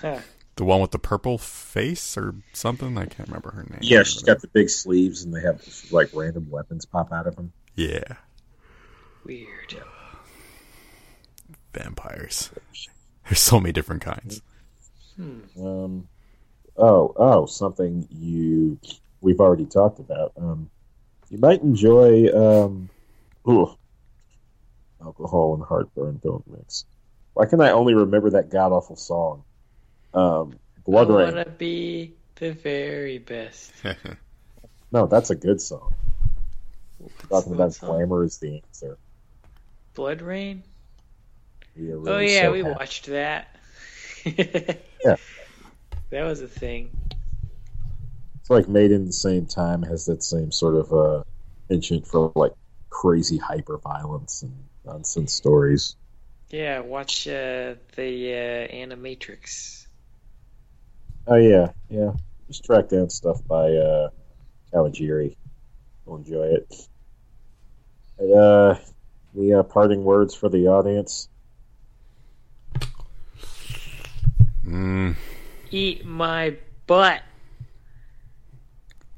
[0.00, 0.20] Huh.
[0.56, 2.96] the one with the purple face or something.
[2.96, 3.80] I can't remember her name.
[3.82, 7.36] Yeah, she's got the big sleeves, and they have like random weapons pop out of
[7.36, 7.52] them.
[7.74, 8.14] Yeah,
[9.26, 9.76] Weird.
[11.72, 12.50] Vampires.
[13.24, 14.42] There's so many different kinds.
[15.18, 16.08] Um,
[16.76, 18.78] oh, oh, something you
[19.20, 20.32] we've already talked about.
[20.36, 20.70] Um,
[21.28, 22.28] you might enjoy.
[22.32, 22.88] Um,
[23.48, 23.74] ooh,
[25.02, 26.84] alcohol and heartburn don't mix.
[27.34, 29.44] Why can I only remember that god awful song?
[30.14, 31.34] Um, Blood I Reign.
[31.34, 33.72] wanna be the very best.
[34.90, 35.92] No, that's a good song.
[37.28, 37.90] Talking about song?
[37.90, 38.96] glamour is the answer.
[39.92, 40.62] Blood Reign.
[41.78, 42.78] We Oh yeah, so we happy.
[42.78, 43.48] watched that.
[45.04, 45.16] Yeah.
[46.10, 46.90] That was a thing.
[48.40, 51.22] It's like made in the same time, has that same sort of uh,
[51.68, 52.52] penchant for like
[52.90, 54.52] crazy hyper violence and
[54.84, 55.96] nonsense stories.
[56.50, 59.86] Yeah, watch uh, the uh, Animatrix.
[61.26, 62.12] Oh yeah, yeah.
[62.46, 64.08] Just track down stuff by uh,
[64.72, 65.36] Kawajiri.
[66.06, 66.74] You'll enjoy it.
[68.18, 68.78] And, uh,
[69.34, 71.28] the uh, parting words for the audience.
[74.68, 75.16] Mm,
[75.70, 76.56] Eat my
[76.86, 77.22] butt,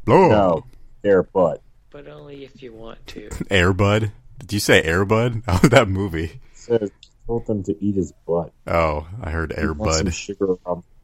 [0.04, 0.28] blow.
[0.28, 0.64] No,
[1.02, 1.60] their butt.
[1.90, 3.28] but only if you want to.
[3.50, 4.12] Air Bud.
[4.38, 5.42] Did you say Air Bud?
[5.48, 6.40] Oh, that movie.
[6.54, 6.90] Says
[7.26, 8.52] told them to eat his butt.
[8.66, 10.56] Oh, I heard He wants some Airbud sugar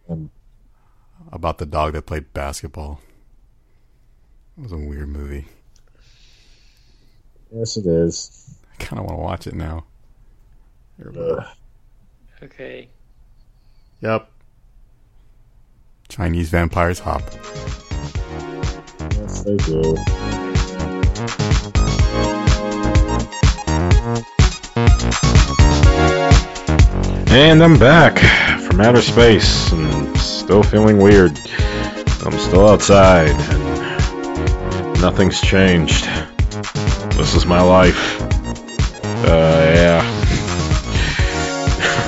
[0.08, 0.30] him.
[1.32, 3.00] about the dog that played basketball.
[4.58, 5.46] It was a weird movie.
[7.52, 8.56] Yes, it is.
[8.72, 9.84] I kind of want to watch it now.
[11.04, 11.44] Ugh.
[12.42, 12.88] Okay.
[14.00, 14.30] Yep.
[16.08, 17.22] Chinese vampires hop.
[19.12, 19.96] Yes, do.
[27.28, 28.18] And I'm back
[28.62, 31.38] from outer space and still feeling weird.
[32.24, 36.04] I'm still outside and nothing's changed.
[37.16, 38.20] This is my life.
[39.24, 40.12] Uh, yeah.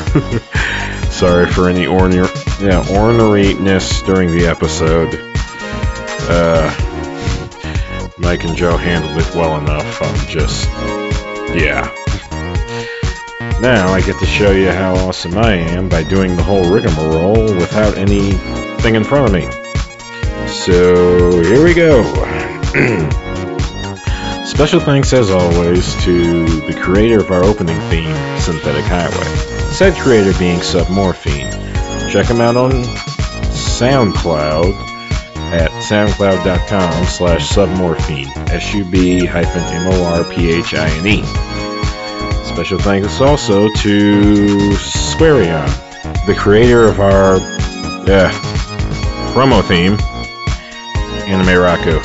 [1.10, 2.28] Sorry for any ornery,
[2.60, 5.14] yeah, orneriness during the episode.
[6.28, 6.68] Uh,
[8.18, 10.02] Mike and Joe handled it well enough.
[10.02, 10.66] I'm just,
[11.54, 11.94] yeah.
[13.60, 17.54] Now I get to show you how awesome I am by doing the whole rigmarole
[17.54, 19.48] without anything in front of me.
[20.48, 22.02] So here we go.
[24.44, 29.36] Special thanks as always to the creator of our opening theme, Synthetic Highway.
[29.72, 31.67] Said creator being Submorphine.
[32.10, 32.70] Check him out on
[33.52, 34.72] SoundCloud
[35.52, 38.28] at soundcloud.com slash submorphine.
[38.48, 41.22] S-U-B hyphen M-O-R-P-H-I-N-E.
[42.44, 45.66] Special thanks also to Squarion,
[46.26, 48.30] the creator of our uh,
[49.32, 49.98] promo theme,
[51.28, 51.98] Anime Raku.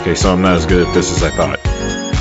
[0.00, 1.60] Okay, so I'm not as good at this as I thought.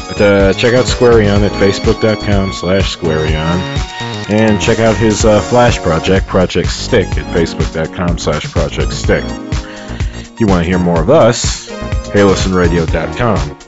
[0.09, 3.82] But uh, check out Squarion at facebook.com slash Squarion.
[4.30, 9.24] And check out his uh, Flash project, Project Stick, at facebook.com slash Project Stick.
[9.26, 11.69] If you want to hear more of us,
[12.09, 13.59] heylistenradio.com.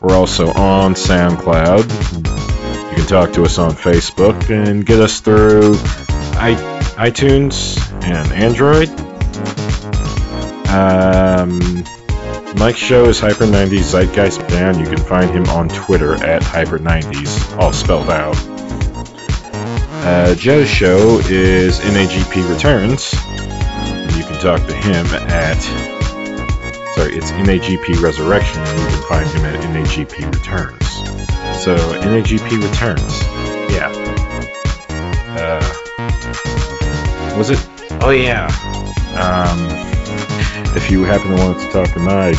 [0.00, 2.90] We're also on SoundCloud.
[2.90, 5.74] You can talk to us on Facebook and get us through
[6.38, 6.56] I-
[6.96, 8.88] iTunes and Android.
[10.70, 11.84] Um,
[12.58, 14.78] Mike's show is Hyper 90s Zeitgeist Band.
[14.78, 18.36] You can find him on Twitter at Hyper 90s, all spelled out.
[20.02, 23.12] Uh, Joe's show is NAGP Returns.
[24.16, 25.60] You can talk to him at.
[26.94, 30.88] Sorry, it's NAGP Resurrection, and you can find him at NAGP Returns.
[31.62, 33.22] So, NAGP Returns.
[33.70, 33.92] Yeah.
[35.36, 35.60] Uh,
[37.36, 37.68] was it?
[38.00, 38.46] Oh, yeah.
[39.20, 39.58] Um,
[40.76, 42.32] if you happen to want to talk to my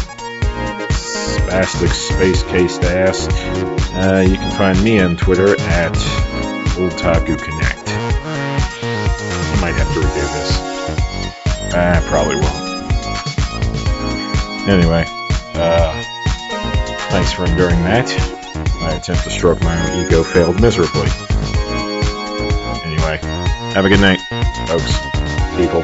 [0.89, 3.27] spastic space cased ass,
[3.93, 6.30] uh, you can find me on Twitter at
[6.75, 7.89] Otaku Connect.
[8.83, 11.73] I might have to redo this.
[11.73, 12.71] I probably won't.
[14.67, 15.05] Anyway,
[15.55, 16.03] uh,
[17.09, 18.07] thanks for enduring that.
[18.79, 21.09] My attempt to stroke my own ego failed miserably.
[22.85, 23.17] Anyway,
[23.73, 24.19] have a good night,
[24.67, 24.97] folks,
[25.57, 25.83] people,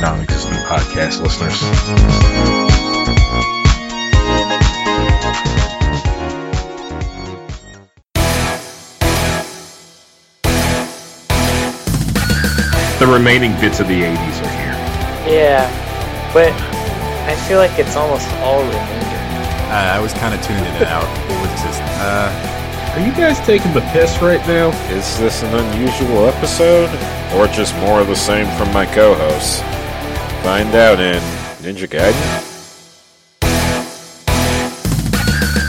[0.00, 2.69] non existent podcast listeners.
[13.00, 14.76] The remaining bits of the 80s are here.
[15.32, 15.64] Yeah,
[16.34, 16.52] but
[17.26, 19.16] I feel like it's almost all remainder.
[19.72, 21.08] I, I was kind of tuning it out.
[21.30, 24.68] It was just, uh, Are you guys taking the piss right now?
[24.90, 26.90] Is this an unusual episode,
[27.34, 29.60] or just more of the same from my co hosts?
[30.44, 31.22] Find out in
[31.64, 32.49] Ninja Gaiden.